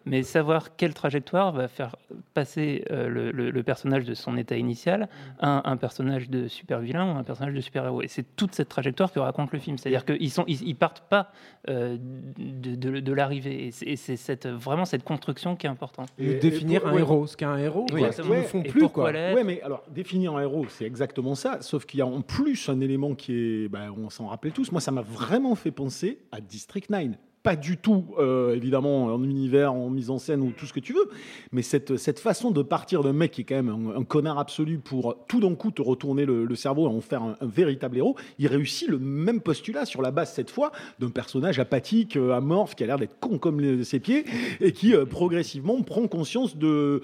mais 0.06 0.22
savoir 0.22 0.76
quelle 0.76 0.94
trajectoire 0.94 1.52
va 1.52 1.68
faire 1.68 1.96
passer 2.34 2.84
euh, 2.90 3.08
le, 3.08 3.30
le- 3.30 3.50
le 3.50 3.62
personnage 3.62 4.04
de 4.04 4.14
son 4.14 4.36
état 4.36 4.56
initial 4.56 5.08
à 5.38 5.48
un, 5.48 5.72
un 5.72 5.76
personnage 5.76 6.28
de 6.30 6.48
super 6.48 6.80
vilain 6.80 7.12
ou 7.12 7.16
un 7.16 7.22
personnage 7.24 7.54
de 7.54 7.60
super 7.60 7.84
héros. 7.84 8.02
Et 8.02 8.08
c'est 8.08 8.34
toute 8.36 8.54
cette 8.54 8.68
trajectoire 8.68 9.12
que 9.12 9.20
raconte 9.20 9.52
le 9.52 9.58
film. 9.58 9.78
C'est-à-dire 9.78 10.04
qu'ils 10.04 10.30
sont, 10.30 10.44
ils, 10.48 10.62
ils 10.66 10.74
partent 10.74 11.04
pas 11.08 11.30
euh, 11.68 11.96
de, 12.00 12.74
de- 12.74 13.00
de 13.00 13.12
l'arrivée. 13.12 13.72
Et 13.82 13.91
Et 13.92 13.96
c'est 13.96 14.16
cette, 14.16 14.46
vraiment 14.46 14.86
cette 14.86 15.04
construction 15.04 15.54
qui 15.54 15.66
est 15.66 15.70
importante. 15.70 16.08
Et 16.18 16.30
Et- 16.30 16.34
définir 16.38 16.78
et 16.78 16.80
pour- 16.80 16.88
un 16.88 16.94
ouais. 16.94 17.00
héros, 17.00 17.26
ce 17.26 17.36
qu'est 17.36 17.44
un 17.44 17.58
héros, 17.58 17.84
Oui, 17.92 18.00
quoi, 18.00 18.08
ne 18.36 18.42
font 18.42 18.62
plus 18.62 18.88
quoi. 18.88 19.10
Ouais, 19.12 19.44
mais 19.44 19.60
alors, 19.60 19.82
définir 19.90 20.34
un 20.34 20.40
héros, 20.40 20.64
c'est 20.70 20.86
exactement 20.86 21.34
ça. 21.34 21.60
Sauf 21.60 21.84
qu'il 21.84 21.98
y 21.98 22.02
a 22.02 22.06
en 22.06 22.22
plus 22.22 22.68
un 22.70 22.80
élément 22.80 23.14
qui 23.14 23.34
est. 23.34 23.68
ben, 23.68 23.92
on 23.96 24.08
s'en 24.08 24.28
rappelle 24.28 24.52
tous. 24.52 24.72
Moi, 24.72 24.80
ça 24.80 24.90
m'a 24.92 25.02
vraiment 25.02 25.54
fait 25.54 25.70
penser 25.70 26.20
à 26.32 26.40
District 26.40 26.88
9. 26.88 27.10
Pas 27.42 27.56
du 27.56 27.76
tout, 27.76 28.06
euh, 28.18 28.54
évidemment, 28.54 29.06
en 29.06 29.24
univers, 29.24 29.72
en 29.72 29.90
mise 29.90 30.10
en 30.10 30.18
scène 30.18 30.42
ou 30.42 30.52
tout 30.52 30.66
ce 30.66 30.72
que 30.72 30.78
tu 30.78 30.92
veux. 30.92 31.10
Mais 31.50 31.62
cette, 31.62 32.20
façon 32.20 32.52
de 32.52 32.62
partir 32.62 33.02
d'un 33.02 33.12
mec 33.12 33.32
qui 33.32 33.40
est 33.40 33.44
quand 33.44 33.56
même 33.56 33.92
un, 33.96 34.04
connard 34.04 34.38
absolu 34.38 34.78
pour 34.78 35.16
tout 35.26 35.40
d'un 35.40 35.54
coup 35.56 35.72
te 35.72 35.82
retourner 35.82 36.24
le, 36.24 36.54
cerveau 36.54 36.86
et 36.86 36.90
en 36.90 37.00
faire 37.00 37.22
un, 37.22 37.36
véritable 37.40 37.96
héros, 37.96 38.16
il 38.38 38.46
réussit 38.46 38.88
le 38.88 38.98
même 38.98 39.40
postulat 39.40 39.86
sur 39.86 40.02
la 40.02 40.12
base, 40.12 40.32
cette 40.32 40.50
fois, 40.50 40.70
d'un 41.00 41.10
personnage 41.10 41.58
apathique, 41.58 42.16
euh, 42.16 42.32
amorphe, 42.32 42.76
qui 42.76 42.84
a 42.84 42.86
l'air 42.86 42.98
d'être 42.98 43.18
con 43.18 43.38
comme 43.38 43.82
ses 43.82 43.98
pieds 43.98 44.24
et 44.60 44.72
qui 44.72 44.94
euh, 44.94 45.04
progressivement 45.04 45.82
prend 45.82 46.06
conscience 46.06 46.56
de 46.56 47.02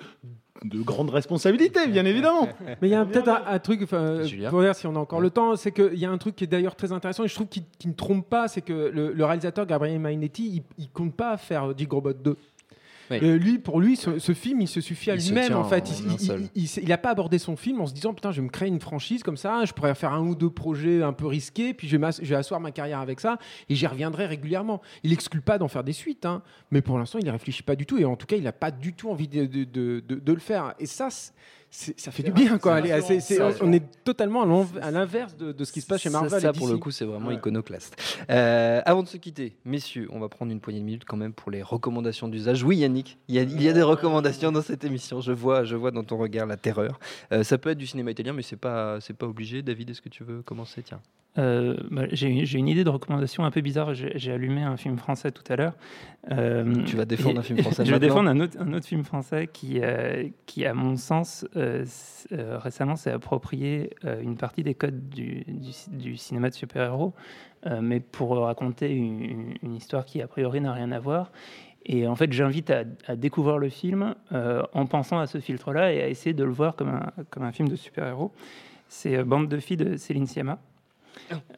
grandes 0.64 1.10
responsabilités, 1.10 1.86
bien 1.86 2.04
évidemment. 2.04 2.48
Mais 2.82 2.88
il 2.88 2.90
y 2.90 2.94
a 2.94 3.04
peut-être 3.04 3.28
un, 3.28 3.42
un 3.46 3.58
truc, 3.58 3.86
pour 3.86 4.60
dire 4.62 4.74
si 4.74 4.86
on 4.86 4.96
a 4.96 4.98
encore 4.98 5.20
le 5.20 5.30
temps, 5.30 5.56
c'est 5.56 5.72
qu'il 5.72 5.98
y 5.98 6.04
a 6.04 6.10
un 6.10 6.18
truc 6.18 6.36
qui 6.36 6.44
est 6.44 6.48
d'ailleurs 6.48 6.76
très 6.76 6.92
intéressant 6.92 7.24
et 7.24 7.28
je 7.28 7.34
trouve 7.34 7.48
qu'il 7.48 7.64
ne 7.86 7.92
trompe 7.92 8.28
pas, 8.28 8.48
c'est 8.48 8.62
que 8.62 8.90
le, 8.92 9.12
le 9.12 9.24
réalisateur 9.24 9.66
Gabriel 9.66 9.98
Mainetti, 9.98 10.48
il, 10.48 10.62
il 10.78 10.90
compte 10.90 11.14
pas 11.14 11.36
faire 11.36 11.74
Dick 11.74 11.92
Robot 11.92 12.12
2. 12.12 12.36
Oui. 13.10 13.18
Euh, 13.22 13.36
lui, 13.38 13.58
pour 13.58 13.80
lui, 13.80 13.96
ce, 13.96 14.18
ce 14.18 14.32
film, 14.32 14.60
il 14.60 14.68
se 14.68 14.80
suffit 14.80 15.10
à 15.10 15.16
lui-même 15.16 15.54
en 15.56 15.64
fait. 15.64 15.84
en 15.84 15.92
Il- 16.04 16.08
un 16.10 16.12
il- 16.14 16.20
seul. 16.20 16.48
il- 16.54 16.64
il- 16.64 16.82
il 16.84 16.92
a 16.92 16.98
pas 16.98 17.10
abordé 17.10 17.38
son 17.38 17.56
film 17.56 17.80
en 17.80 17.86
se 17.86 17.94
disant 17.94 18.12
putain, 18.14 18.30
je 18.32 18.40
vais 18.40 18.46
me 18.46 18.50
créer 18.50 18.68
une 18.68 18.80
franchise 18.80 19.22
comme 19.22 19.36
ça, 19.36 19.64
je 19.64 19.72
pourrais 19.72 19.94
faire 19.94 20.12
un 20.12 20.26
ou 20.26 20.34
deux 20.34 20.50
projets 20.50 21.02
un 21.02 21.12
peu 21.12 21.26
risqués, 21.26 21.74
puis 21.74 21.86
je 21.88 21.92
vais, 21.92 21.98
m'ass- 21.98 22.20
je 22.22 22.28
vais 22.28 22.36
asseoir 22.36 22.60
ma 22.60 22.70
carrière 22.70 23.00
avec 23.00 23.20
ça 23.20 23.38
et 23.68 23.74
j'y 23.74 23.86
reviendrai 23.86 24.26
régulièrement. 24.26 24.80
Il 25.02 25.12
exclut 25.12 25.40
pas 25.40 25.58
d'en 25.58 25.68
faire 25.68 25.84
des 25.84 25.92
suites, 25.92 26.26
hein, 26.26 26.42
mais 26.70 26.82
pour 26.82 26.98
l'instant, 26.98 27.18
il 27.18 27.26
y 27.26 27.30
réfléchit 27.30 27.62
pas 27.62 27.76
du 27.76 27.86
tout 27.86 27.98
et 27.98 28.04
en 28.04 28.16
tout 28.16 28.26
cas, 28.26 28.36
il 28.36 28.46
a 28.46 28.52
pas 28.52 28.70
du 28.70 28.92
tout 28.92 29.08
envie 29.10 29.28
de, 29.28 29.46
de- 29.46 29.64
de- 29.64 30.00
de- 30.06 30.16
de 30.20 30.32
le 30.32 30.40
faire. 30.40 30.74
Et 30.78 30.86
ça, 30.86 31.08
ça 31.70 32.10
fait 32.10 32.22
du 32.22 32.32
bien 32.32 32.58
quoi. 32.58 32.76
Allez, 32.76 32.92
on 33.60 33.72
est 33.72 33.82
totalement 34.04 34.42
à 34.80 34.90
l'inverse 34.90 35.36
de, 35.36 35.52
de 35.52 35.64
ce 35.64 35.72
qui 35.72 35.80
se 35.80 35.86
passe 35.86 36.00
chez 36.00 36.10
Marvel. 36.10 36.40
Ça, 36.40 36.48
et 36.48 36.52
pour 36.52 36.68
le 36.68 36.78
coup, 36.78 36.90
c'est 36.90 37.04
vraiment 37.04 37.28
Ouais. 37.28 37.34
iconoclaste. 37.34 37.94
Euh, 38.30 38.80
avant 38.84 39.02
de 39.02 39.08
se 39.08 39.16
quitter, 39.18 39.56
messieurs, 39.64 40.08
on 40.10 40.18
va 40.18 40.28
prendre 40.28 40.50
une 40.52 40.60
poignée 40.60 40.80
de 40.80 40.84
minutes 40.84 41.04
quand 41.04 41.16
même 41.16 41.32
pour 41.32 41.50
les 41.50 41.62
recommandations 41.62 42.28
d'usage. 42.28 42.62
Oui, 42.62 42.78
Yannick, 42.78 43.18
il 43.28 43.34
y, 43.34 43.38
a, 43.38 43.42
il 43.42 43.62
y 43.62 43.68
a 43.68 43.72
des 43.72 43.82
recommandations 43.82 44.50
dans 44.50 44.62
cette 44.62 44.84
émission. 44.84 45.20
Je 45.20 45.32
vois, 45.32 45.64
je 45.64 45.76
vois 45.76 45.90
dans 45.90 46.04
ton 46.04 46.16
regard 46.16 46.46
la 46.46 46.56
terreur. 46.56 46.98
Euh, 47.32 47.44
ça 47.44 47.58
peut 47.58 47.70
être 47.70 47.78
du 47.78 47.86
cinéma 47.86 48.10
italien, 48.12 48.32
mais 48.32 48.42
c'est 48.42 48.56
pas, 48.56 49.00
c'est 49.00 49.16
pas 49.16 49.26
obligé. 49.26 49.62
David, 49.62 49.90
est-ce 49.90 50.00
que 50.02 50.08
tu 50.08 50.24
veux 50.24 50.42
commencer? 50.42 50.82
Tiens. 50.82 51.00
Euh, 51.38 51.76
bah, 51.90 52.02
j'ai 52.10 52.58
une 52.58 52.68
idée 52.68 52.84
de 52.84 52.90
recommandation 52.90 53.44
un 53.44 53.50
peu 53.50 53.60
bizarre. 53.60 53.94
J'ai 53.94 54.32
allumé 54.32 54.62
un 54.62 54.76
film 54.76 54.98
français 54.98 55.30
tout 55.30 55.44
à 55.48 55.56
l'heure. 55.56 55.74
Euh, 56.30 56.84
Tu 56.84 56.96
vas 56.96 57.04
défendre 57.04 57.38
un 57.38 57.42
film 57.42 57.58
français 57.60 57.84
Je 57.86 57.92
vais 57.92 58.00
défendre 58.00 58.28
un 58.28 58.40
autre, 58.40 58.56
un 58.60 58.72
autre 58.72 58.86
film 58.86 59.04
français 59.04 59.48
qui, 59.52 59.80
euh, 59.80 60.28
qui 60.46 60.66
à 60.66 60.74
mon 60.74 60.96
sens, 60.96 61.46
récemment 62.30 62.96
s'est 62.96 63.12
approprié 63.12 63.90
une 64.22 64.36
partie 64.36 64.62
des 64.62 64.74
codes 64.74 65.08
du, 65.08 65.44
du, 65.46 65.72
du 65.88 66.16
cinéma 66.16 66.50
de 66.50 66.54
super-héros, 66.54 67.14
mais 67.80 68.00
pour 68.00 68.36
raconter 68.36 68.90
une, 68.92 69.54
une 69.62 69.74
histoire 69.74 70.04
qui, 70.04 70.20
a 70.22 70.26
priori, 70.26 70.60
n'a 70.60 70.72
rien 70.72 70.92
à 70.92 70.98
voir. 70.98 71.30
Et 71.86 72.06
en 72.06 72.14
fait, 72.14 72.30
j'invite 72.32 72.70
à, 72.70 72.84
à 73.06 73.16
découvrir 73.16 73.58
le 73.58 73.70
film 73.70 74.14
euh, 74.32 74.62
en 74.74 74.86
pensant 74.86 75.18
à 75.18 75.26
ce 75.26 75.38
filtre-là 75.38 75.92
et 75.92 76.02
à 76.02 76.08
essayer 76.08 76.34
de 76.34 76.44
le 76.44 76.50
voir 76.50 76.76
comme 76.76 76.88
un, 76.88 77.12
comme 77.30 77.44
un 77.44 77.52
film 77.52 77.68
de 77.68 77.76
super-héros. 77.76 78.30
C'est 78.88 79.22
Bande 79.24 79.48
de 79.48 79.58
filles 79.58 79.78
de 79.78 79.96
Céline 79.96 80.26
Sciamma. 80.26 80.58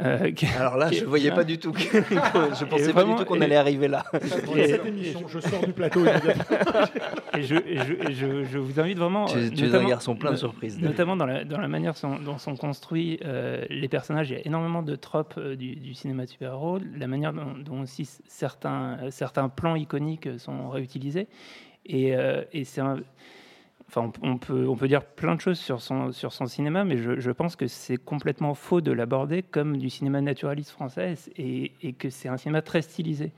Euh, 0.02 0.30
Alors 0.58 0.76
là, 0.76 0.90
je 0.90 1.04
voyais 1.04 1.30
pas 1.30 1.44
du 1.44 1.58
tout. 1.58 1.72
que- 1.72 1.80
je 1.80 2.64
pensais 2.64 2.92
pas 2.92 3.04
du 3.04 3.14
tout 3.14 3.24
qu'on 3.24 3.40
allait 3.40 3.56
arriver 3.56 3.86
là. 3.88 4.04
Et- 4.56 4.66
cette 4.68 4.86
émission, 4.86 5.22
je 5.28 5.38
sors 5.40 5.64
du 5.64 5.72
plateau. 5.72 6.00
Et 7.36 7.42
je, 7.42 7.54
et 7.54 7.78
je, 7.78 7.92
et 8.10 8.12
je- 8.12 8.44
je 8.44 8.58
vous 8.58 8.80
invite 8.80 8.98
vraiment. 8.98 9.26
Tu, 9.26 9.38
euh, 9.38 9.50
tu 9.54 9.64
es 9.66 9.74
un 9.74 9.84
garçon 9.84 10.16
plein 10.16 10.32
de 10.32 10.36
surprises. 10.36 10.78
Notamment 10.80 11.16
dans 11.16 11.26
la, 11.26 11.44
dans 11.44 11.60
la 11.60 11.68
manière 11.68 11.94
dont 12.24 12.38
sont 12.38 12.56
construits 12.56 13.20
euh, 13.24 13.64
les 13.70 13.88
personnages. 13.88 14.30
Il 14.30 14.34
y 14.34 14.36
a 14.38 14.46
énormément 14.46 14.82
de 14.82 14.96
tropes 14.96 15.34
euh, 15.38 15.54
du, 15.56 15.76
du 15.76 15.94
cinéma 15.94 16.24
de 16.24 16.30
super-héros, 16.30 16.78
la 16.98 17.06
manière 17.06 17.32
dont, 17.32 17.54
dont 17.64 17.82
aussi 17.82 18.08
certains, 18.26 18.98
certains 19.10 19.48
plans 19.48 19.76
iconiques 19.76 20.28
sont 20.38 20.68
réutilisés. 20.70 21.28
Et, 21.86 22.14
euh, 22.16 22.42
et 22.52 22.64
c'est 22.64 22.80
un- 22.80 22.98
Enfin, 23.92 24.12
on, 24.22 24.30
on 24.32 24.38
peut, 24.38 24.68
on 24.68 24.76
peut 24.76 24.86
dire 24.86 25.02
plein 25.04 25.34
de 25.34 25.40
choses 25.40 25.58
sur 25.58 25.80
son, 25.80 26.12
sur 26.12 26.32
son 26.32 26.46
cinéma, 26.46 26.84
mais 26.84 26.96
je, 26.96 27.18
je 27.18 27.30
pense 27.32 27.56
que 27.56 27.66
c'est 27.66 27.96
complètement 27.96 28.54
faux 28.54 28.80
de 28.80 28.92
l'aborder 28.92 29.42
comme 29.42 29.76
du 29.78 29.90
cinéma 29.90 30.20
naturaliste 30.20 30.70
français 30.70 31.14
et, 31.36 31.72
et 31.82 31.92
que 31.92 32.08
c'est 32.08 32.28
un 32.28 32.36
cinéma 32.36 32.62
très 32.62 32.82
stylisé. 32.82 33.32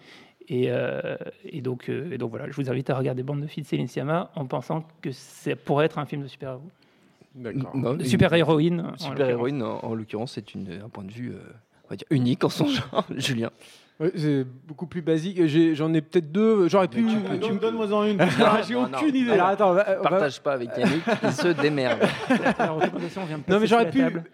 Et, 0.49 0.67
euh, 0.71 1.17
et 1.47 1.63
donc, 1.63 1.89
euh, 1.89 2.11
et 2.13 2.19
donc 2.19 2.31
voilà, 2.31 2.51
je 2.51 2.57
vous 2.57 2.69
invite 2.69 2.91
à 2.91 2.97
regarder 2.99 3.23
Bande 3.23 3.41
de 3.41 3.47
filles 3.47 3.63
de 3.63 3.69
Céline 3.69 3.87
Sciamma 3.89 4.31
en 4.35 4.45
pensant 4.45 4.85
que 5.01 5.11
ça 5.11 5.57
pourrait 5.57 5.87
être 5.87 5.99
un 5.99 6.05
film 6.05 6.23
de 6.23 6.29
super-héros. 6.29 6.61
D'accord. 7.35 7.73
Super-héroïne. 8.05 8.81
en 8.81 8.99
Super-héroïne, 8.99 9.63
en, 9.63 9.79
en 9.83 9.95
l'occurrence, 9.95 10.33
c'est 10.33 10.55
une- 10.55 10.83
un 10.85 10.89
point 10.91 11.05
de 11.05 11.13
vue, 11.13 11.31
euh, 11.31 11.39
on 11.87 11.89
va 11.89 11.97
dire, 11.97 12.07
unique 12.11 12.45
en 12.45 12.51
son 12.51 12.67
genre. 12.69 13.07
Julien. 13.17 13.51
C'est 14.15 14.45
beaucoup 14.67 14.87
plus 14.87 15.03
basique. 15.03 15.47
J'ai- 15.47 15.75
J'en 15.75 15.93
ai, 15.95 16.01
peut-être 16.01 16.31
deux. 16.33 16.69
J'aurais 16.69 16.89
pu. 16.89 17.05
Ah, 17.09 17.35
tu 17.35 17.39
donne- 17.39 17.55
me- 17.55 17.59
Donne-moi-en 17.61 18.05
une. 18.05 18.17
là, 18.19 18.27
J'ai 18.67 18.75
Non, 18.75 18.89
non. 18.89 18.99
aucune 18.99 19.15
idée. 19.15 19.31
Alors 19.33 19.47
attends, 19.49 19.73
va- 19.75 19.85
va- 19.85 19.95
Partage 19.97 20.41
pas 20.41 20.53
avec 20.55 20.71
Yannick, 20.77 21.03
il 21.23 21.33
se 21.33 21.49
démerde. 21.49 22.01
La 22.59 22.71
recommandation 22.71 23.25
vient 23.25 23.39
de 23.39 23.43
Non 23.53 23.61
mais 23.61 23.67
j'aurais 23.67 23.85
la 23.85 23.91
pu 23.91 23.99
table. 24.01 24.25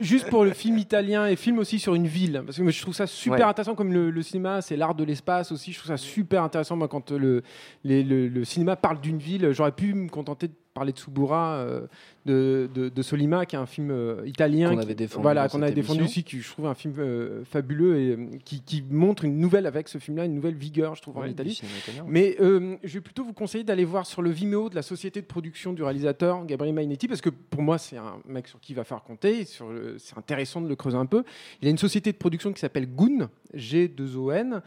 juste 0.00 0.28
pour 0.28 0.44
le 0.44 0.50
film 0.52 0.78
italien 0.78 1.26
et 1.26 1.36
film 1.36 1.58
aussi 1.58 1.78
sur 1.78 1.94
une 1.94 2.06
ville 2.06 2.42
parce 2.44 2.58
que 2.58 2.68
je 2.70 2.82
trouve 2.82 2.94
ça 2.94 3.06
super 3.06 3.38
Ouais. 3.40 3.42
intéressant 3.44 3.74
comme 3.74 3.92
le, 3.92 4.10
le 4.10 4.22
cinéma 4.22 4.60
c'est 4.62 4.76
l'art 4.76 4.94
de 4.94 5.04
l'espace 5.04 5.52
aussi 5.52 5.72
je 5.72 5.78
trouve 5.78 5.88
ça 5.88 5.96
super 5.96 6.42
intéressant 6.42 6.76
moi 6.76 6.88
quand 6.88 7.10
le, 7.10 7.42
les- 7.84 8.02
le, 8.02 8.28
le 8.28 8.44
cinéma 8.44 8.76
parle 8.76 9.00
d'une 9.00 9.18
ville 9.18 9.50
j'aurais 9.52 9.72
pu 9.72 9.94
me 9.94 10.08
contenter 10.08 10.48
de 10.48 10.54
parler 10.80 10.92
de 10.92 10.98
Subura 10.98 11.56
euh, 11.58 11.86
de, 12.24 12.68
de, 12.74 12.88
de 12.88 13.02
Solima 13.02 13.44
qui 13.44 13.54
est 13.54 13.58
un 13.58 13.66
film 13.66 13.90
euh, 13.90 14.22
italien 14.26 14.70
Qu'on 14.70 14.78
avait 14.78 14.94
défendu 14.94 15.22
voilà 15.22 15.48
qu'on 15.48 15.60
avait 15.62 15.72
défendu 15.72 16.04
aussi 16.04 16.24
qui 16.24 16.40
je 16.40 16.48
trouve 16.50 16.66
un 16.66 16.74
film 16.74 16.94
euh, 16.98 17.44
fabuleux 17.44 17.98
et 18.00 18.18
qui, 18.44 18.62
qui 18.62 18.82
montre 18.90 19.24
une 19.24 19.38
nouvelle 19.38 19.66
avec 19.66 19.88
ce 19.88 19.98
film 19.98 20.16
là 20.16 20.24
une 20.24 20.34
nouvelle 20.34 20.54
vigueur 20.54 20.94
je 20.94 21.02
trouve 21.02 21.18
en 21.18 21.20
Ouais, 21.22 21.30
Italie 21.30 21.60
mais 22.06 22.36
je 22.40 22.94
vais 22.94 23.00
plutôt 23.00 23.24
vous 23.24 23.32
conseiller 23.34 23.64
d'aller 23.64 23.84
voir 23.84 24.06
sur 24.06 24.22
le 24.22 24.30
Vimeo 24.30 24.70
de 24.70 24.74
la 24.74 24.82
société 24.82 25.20
de 25.20 25.26
production 25.26 25.72
du 25.72 25.82
réalisateur 25.82 26.44
Gabriel 26.46 26.74
Mainetti, 26.74 27.08
parce 27.08 27.20
que 27.20 27.30
pour 27.30 27.62
moi, 27.62 27.78
c'est 27.78 27.96
un 27.96 28.18
mec 28.26 28.48
sur 28.48 28.60
qui 28.60 28.72
il 28.72 28.76
va 28.76 28.84
faire 28.84 29.02
compter. 29.02 29.44
C'est 29.44 30.16
intéressant 30.16 30.60
de 30.60 30.68
le 30.68 30.76
creuser 30.76 30.96
un 30.96 31.06
peu. 31.06 31.24
Il 31.60 31.68
a 31.68 31.70
une 31.70 31.78
société 31.78 32.12
de 32.12 32.16
production 32.16 32.52
qui 32.52 32.60
s'appelle 32.60 32.86
Goon, 32.86 33.28
G2ON. 33.54 34.60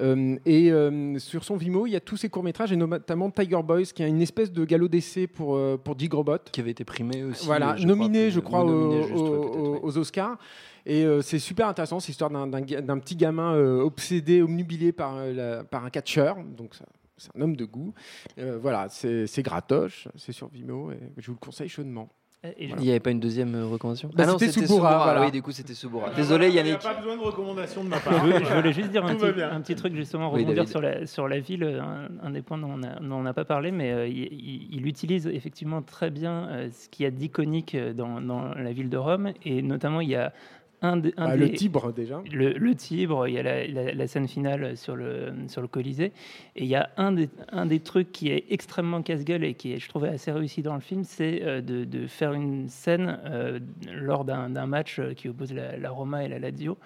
euh, 0.00 0.36
et 0.46 0.72
euh, 0.72 1.18
sur 1.18 1.44
son 1.44 1.56
Vimeo, 1.56 1.86
il 1.86 1.90
y 1.90 1.96
a 1.96 2.00
tous 2.00 2.16
ses 2.16 2.28
courts-métrages, 2.28 2.72
et 2.72 2.76
notamment 2.76 3.30
Tiger 3.30 3.62
Boys, 3.62 3.84
qui 3.94 4.02
a 4.02 4.06
une 4.06 4.22
espèce 4.22 4.52
de 4.52 4.64
galop 4.64 4.88
d'essai 4.88 5.26
pour, 5.26 5.56
euh, 5.60 5.76
pour 5.76 5.94
Dig 5.96 6.12
Robot. 6.12 6.38
Qui 6.52 6.60
avait 6.60 6.70
été 6.70 6.84
primé 6.84 7.22
aussi. 7.24 7.46
Voilà, 7.46 7.72
euh, 7.72 7.76
je 7.76 7.86
nominé, 7.86 8.18
crois, 8.18 8.30
je 8.30 8.40
crois, 8.40 8.64
aux, 8.64 8.70
nominé 8.70 9.02
juste, 9.02 9.14
ouais, 9.14 9.28
aux- 9.28 9.40
peut-être, 9.40 9.58
ouais. 9.72 9.80
aux 9.82 9.98
Oscars. 9.98 10.38
Et 10.86 11.04
euh, 11.04 11.20
c'est 11.22 11.38
super 11.38 11.68
intéressant, 11.68 12.00
c'est 12.00 12.08
l'histoire 12.08 12.30
d'un- 12.30 12.98
petit 12.98 13.16
gamin 13.16 13.54
euh, 13.54 13.80
obsédé, 13.82 14.42
omnubilé 14.42 14.92
par, 14.92 15.16
euh, 15.16 15.32
la- 15.32 15.64
par 15.64 15.84
un 15.84 15.90
catcheur. 15.90 16.36
Donc 16.56 16.74
c'est 17.18 17.30
un 17.36 17.40
homme 17.42 17.54
de 17.56 17.66
goût. 17.66 17.92
Euh, 18.38 18.58
voilà, 18.60 18.88
c'est 18.88 19.26
c'est 19.26 19.42
gratoche, 19.42 20.08
c'est 20.16 20.32
sur 20.32 20.48
Vimeo 20.48 20.90
et 20.90 20.98
je 21.18 21.26
vous 21.26 21.34
le 21.34 21.38
conseille 21.38 21.68
chaudement. 21.68 22.08
Et 22.42 22.68
Il 22.70 22.76
n'y 22.76 22.88
avait 22.90 23.00
pas 23.00 23.10
une 23.10 23.20
deuxième 23.20 23.54
euh, 23.54 23.66
recommandation 23.66 24.08
Bah, 24.14 24.24
Ah 24.26 24.32
non, 24.32 24.38
c'était 24.38 24.52
Subura, 24.66 25.04
voilà. 25.04 25.20
Oui, 25.20 25.30
du 25.30 25.42
coup, 25.42 25.52
c'était 25.52 25.74
Subura. 25.74 26.08
Désolé, 26.16 26.46
Il 26.48 26.52
n'y 26.54 26.58
a 26.58 26.62
Yannick. 26.64 26.82
pas 26.82 26.94
besoin 26.94 27.16
de 27.16 27.20
recommandation 27.22 27.84
de 27.84 27.88
ma 27.90 27.98
part. 28.00 28.14
voulais, 28.24 28.42
je 28.42 28.54
voulais 28.54 28.72
juste 28.72 28.90
dire 28.90 29.04
un 29.04 29.14
petit, 29.14 29.32
bien. 29.32 29.50
un 29.52 29.60
petit 29.60 29.74
truc, 29.74 29.94
justement, 29.94 30.32
Oui, 30.32 30.40
rebondir 30.40 30.64
David. 30.64 30.70
sur 30.70 30.80
la, 30.80 31.06
sur 31.06 31.28
la 31.28 31.38
ville, 31.38 31.64
euh, 31.64 31.82
un, 31.82 32.08
un 32.26 32.30
des 32.30 32.40
points 32.40 32.56
dont 32.56 32.78
on 33.02 33.22
n'a 33.22 33.34
pas 33.34 33.44
parlé, 33.44 33.70
mais 33.72 33.92
euh, 33.92 34.06
il, 34.08 34.16
il- 34.32 34.68
il 34.72 34.86
utilise 34.86 35.26
effectivement 35.26 35.82
très 35.82 36.08
bien 36.08 36.48
euh, 36.48 36.68
ce 36.72 36.88
qu'il 36.88 37.04
y 37.04 37.06
a 37.06 37.10
d'iconique 37.10 37.76
dans, 37.94 38.22
dans 38.22 38.54
la 38.54 38.72
ville 38.72 38.88
de 38.88 38.96
Rome, 38.96 39.32
et 39.44 39.60
notamment 39.60 40.00
il 40.00 40.08
y 40.08 40.16
a 40.16 40.32
un, 40.82 40.98
un 40.98 41.00
Bah, 41.00 41.36
des... 41.36 41.48
Le 41.48 41.52
Tibre 41.52 41.92
déjà. 41.92 42.22
le, 42.32 42.52
le 42.52 42.74
Tibre, 42.74 43.28
il 43.28 43.34
y 43.34 43.38
a 43.38 43.42
la, 43.42 43.66
la- 43.66 43.92
la 43.94 44.06
scène 44.06 44.26
finale 44.28 44.76
sur 44.76 44.96
le, 44.96 45.32
sur 45.48 45.60
le 45.62 45.68
Colisée. 45.68 46.12
Et 46.56 46.64
il 46.64 46.68
y 46.68 46.74
a 46.74 46.90
un 46.96 47.12
des, 47.12 47.28
un 47.52 47.66
des 47.66 47.80
trucs 47.80 48.12
qui 48.12 48.30
est 48.30 48.44
extrêmement 48.50 49.02
casse-gueule 49.02 49.44
et 49.44 49.54
qui 49.54 49.72
est, 49.72 49.78
je 49.78 49.88
trouvais, 49.88 50.08
assez 50.08 50.32
réussi 50.32 50.62
dans 50.62 50.74
le 50.74 50.80
film, 50.80 51.04
c'est 51.04 51.42
euh, 51.42 51.60
de, 51.60 51.84
de 51.84 52.06
faire 52.06 52.32
une 52.32 52.68
scène 52.68 53.18
euh, 53.24 53.58
lors 53.92 54.24
d'un 54.24 54.66
match 54.66 54.98
euh, 54.98 55.14
qui 55.14 55.28
oppose 55.28 55.52
la, 55.52 55.76
la 55.76 55.90
Roma 55.90 56.24
et 56.24 56.28
la 56.28 56.38
Lazio. 56.38 56.78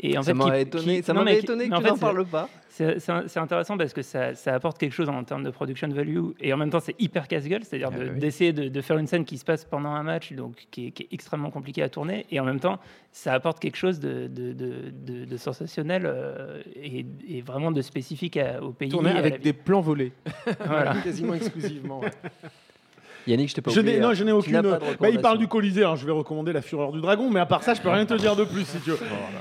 Et 0.00 0.18
en 0.18 0.22
Ça 0.22 0.34
m'aurait 0.34 0.62
étonné, 0.62 0.98
qui- 1.00 1.02
ça 1.06 1.12
non, 1.12 1.22
mais 1.22 1.38
étonné 1.38 1.64
mais 1.64 1.70
que 1.70 1.74
en 1.76 1.80
tu 1.82 1.86
n'en 1.86 1.96
parles 1.96 2.24
pas. 2.26 2.48
c'est 2.68 3.36
intéressant 3.36 3.76
parce 3.78 3.92
que 3.92 4.02
ça, 4.02 4.34
ça 4.34 4.52
apporte 4.54 4.76
quelque 4.78 4.92
chose 4.94 5.08
en 5.08 5.22
termes 5.22 5.44
de 5.44 5.50
production 5.50 5.86
value 5.88 6.30
et 6.40 6.52
en 6.52 6.56
même 6.56 6.70
temps 6.70 6.80
c'est 6.80 7.00
hyper 7.00 7.28
casse-gueule, 7.28 7.62
c'est-à-dire 7.62 7.90
Ah 7.92 7.98
de- 7.98 8.10
oui. 8.10 8.18
d'essayer 8.18 8.52
de, 8.52 8.68
de 8.68 8.80
faire 8.80 8.98
une 8.98 9.06
scène 9.06 9.24
qui 9.24 9.38
se 9.38 9.44
passe 9.44 9.64
pendant 9.64 9.90
un 9.90 10.02
match 10.02 10.32
donc 10.32 10.66
qui 10.72 10.88
est, 10.88 10.90
qui 10.90 11.04
est 11.04 11.08
extrêmement 11.12 11.50
compliqué 11.50 11.82
à 11.84 11.88
tourner 11.88 12.26
et 12.32 12.40
en 12.40 12.44
même 12.44 12.58
temps 12.58 12.78
ça 13.12 13.32
apporte 13.34 13.60
quelque 13.60 13.76
chose 13.76 14.00
de, 14.00 14.26
de, 14.26 14.52
de- 14.54 14.90
de- 14.90 15.24
de 15.26 15.36
sensationnel 15.36 16.02
euh, 16.06 16.62
et, 16.82 17.06
et 17.28 17.42
vraiment 17.42 17.70
de 17.70 17.82
spécifique 17.82 18.36
à- 18.38 18.60
au 18.62 18.72
pays. 18.72 18.90
La 19.02 19.16
avec 19.16 19.40
des 19.42 19.52
plans 19.52 19.82
volés. 19.82 20.12
Voilà. 20.66 20.94
Quasiment 21.04 21.34
exclusivement. 21.34 22.00
ouais. 22.00 22.10
Yannick, 23.26 23.50
je 23.50 23.54
t'ai 23.54 23.62
pas 23.62 23.70
Je 23.70 23.80
oublié, 23.80 24.00
non, 24.00 24.08
hein. 24.08 24.14
je 24.14 24.24
n'ai 24.24 24.32
aucune. 24.32 24.60
Bah, 25.00 25.08
il 25.10 25.20
parle 25.20 25.38
du 25.38 25.48
Colisée, 25.48 25.82
alors 25.82 25.96
je 25.96 26.06
vais 26.06 26.12
recommander 26.12 26.52
La 26.52 26.62
Fureur 26.62 26.92
du 26.92 27.00
Dragon, 27.00 27.30
mais 27.30 27.40
à 27.40 27.46
part 27.46 27.62
ça, 27.62 27.74
je 27.74 27.80
peux 27.80 27.88
rien 27.88 28.06
te 28.06 28.14
dire 28.14 28.36
de 28.36 28.44
plus 28.44 28.64
si 28.64 28.78
tu 28.78 28.90
veux. 28.90 28.98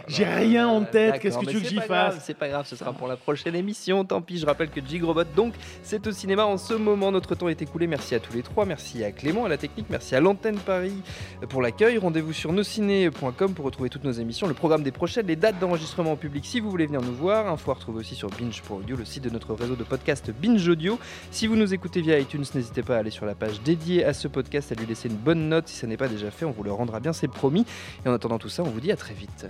J'ai 0.07 0.25
rien 0.25 0.67
en 0.67 0.83
tête, 0.83 1.19
qu'est-ce 1.19 1.37
que 1.37 1.45
tu 1.45 1.55
veux 1.55 1.61
que 1.61 1.67
j'y 1.67 1.79
fasse 1.79 2.19
C'est 2.23 2.37
pas 2.37 2.49
grave, 2.49 2.65
ce 2.67 2.75
sera 2.75 2.93
pour 2.93 3.07
la 3.07 3.15
prochaine 3.17 3.55
émission. 3.55 4.03
Tant 4.05 4.21
pis, 4.21 4.37
je 4.37 4.45
rappelle 4.45 4.69
que 4.69 4.81
Jigrobot, 4.85 5.23
donc, 5.35 5.53
c'est 5.83 6.05
au 6.07 6.11
cinéma 6.11 6.45
en 6.45 6.57
ce 6.57 6.73
moment. 6.73 7.11
Notre 7.11 7.35
temps 7.35 7.49
est 7.49 7.61
écoulé. 7.61 7.87
Merci 7.87 8.15
à 8.15 8.19
tous 8.19 8.33
les 8.33 8.41
trois. 8.41 8.65
Merci 8.65 9.03
à 9.03 9.11
Clément, 9.11 9.45
à 9.45 9.49
la 9.49 9.57
technique. 9.57 9.87
Merci 9.89 10.15
à 10.15 10.19
l'antenne 10.19 10.57
Paris 10.57 10.93
pour 11.49 11.61
l'accueil. 11.61 11.97
Rendez-vous 11.97 12.33
sur 12.33 12.53
nosciné.com 12.53 13.53
pour 13.53 13.65
retrouver 13.65 13.89
toutes 13.89 14.03
nos 14.03 14.11
émissions, 14.11 14.47
le 14.47 14.53
programme 14.53 14.83
des 14.83 14.91
prochaines, 14.91 15.27
les 15.27 15.35
dates 15.35 15.59
d'enregistrement 15.59 16.11
en 16.13 16.15
public 16.15 16.45
si 16.45 16.59
vous 16.59 16.69
voulez 16.69 16.85
venir 16.85 17.01
nous 17.01 17.13
voir. 17.13 17.47
Info 17.47 17.71
à 17.71 17.73
retrouver 17.75 17.99
aussi 17.99 18.15
sur 18.15 18.29
binge.audio, 18.29 18.95
le 18.95 19.05
site 19.05 19.23
de 19.23 19.29
notre 19.29 19.53
réseau 19.53 19.75
de 19.75 19.83
podcast 19.83 20.31
Binge 20.41 20.67
Audio. 20.67 20.99
Si 21.31 21.47
vous 21.47 21.55
nous 21.55 21.73
écoutez 21.73 22.01
via 22.01 22.19
iTunes, 22.19 22.43
n'hésitez 22.55 22.83
pas 22.83 22.95
à 22.95 22.99
aller 22.99 23.09
sur 23.11 23.25
la 23.25 23.35
page 23.35 23.61
dédiée 23.75 24.03
à 24.03 24.13
ce 24.13 24.27
podcast, 24.27 24.71
à 24.73 24.75
lui 24.75 24.85
laisser 24.85 25.07
une 25.07 25.15
bonne 25.15 25.47
note. 25.47 25.69
Si 25.69 25.77
ça 25.77 25.87
n'est 25.87 25.95
pas 25.95 26.09
déjà 26.09 26.29
fait, 26.29 26.43
on 26.43 26.51
vous 26.51 26.63
le 26.63 26.73
rendra 26.73 26.99
bien, 26.99 27.13
c'est 27.13 27.29
promis. 27.29 27.65
Et 28.05 28.09
en 28.09 28.13
attendant 28.13 28.37
tout 28.37 28.49
ça, 28.49 28.63
on 28.63 28.69
vous 28.69 28.81
dit 28.81 28.91
à 28.91 28.97
très 28.97 29.13
vite. 29.13 29.45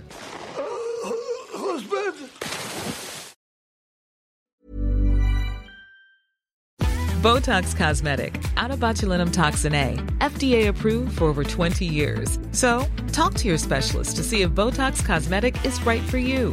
Botox 7.20 7.74
Cosmetic, 7.74 8.40
out 8.56 8.76
botulinum 8.80 9.30
toxin 9.30 9.74
A, 9.74 9.96
FDA 10.20 10.68
approved 10.68 11.16
for 11.16 11.24
over 11.26 11.44
20 11.44 11.84
years. 11.84 12.38
So, 12.50 12.84
talk 13.12 13.34
to 13.34 13.48
your 13.48 13.58
specialist 13.58 14.16
to 14.16 14.24
see 14.24 14.42
if 14.42 14.50
Botox 14.50 15.04
Cosmetic 15.04 15.56
is 15.64 15.80
right 15.86 16.02
for 16.02 16.18
you. 16.18 16.52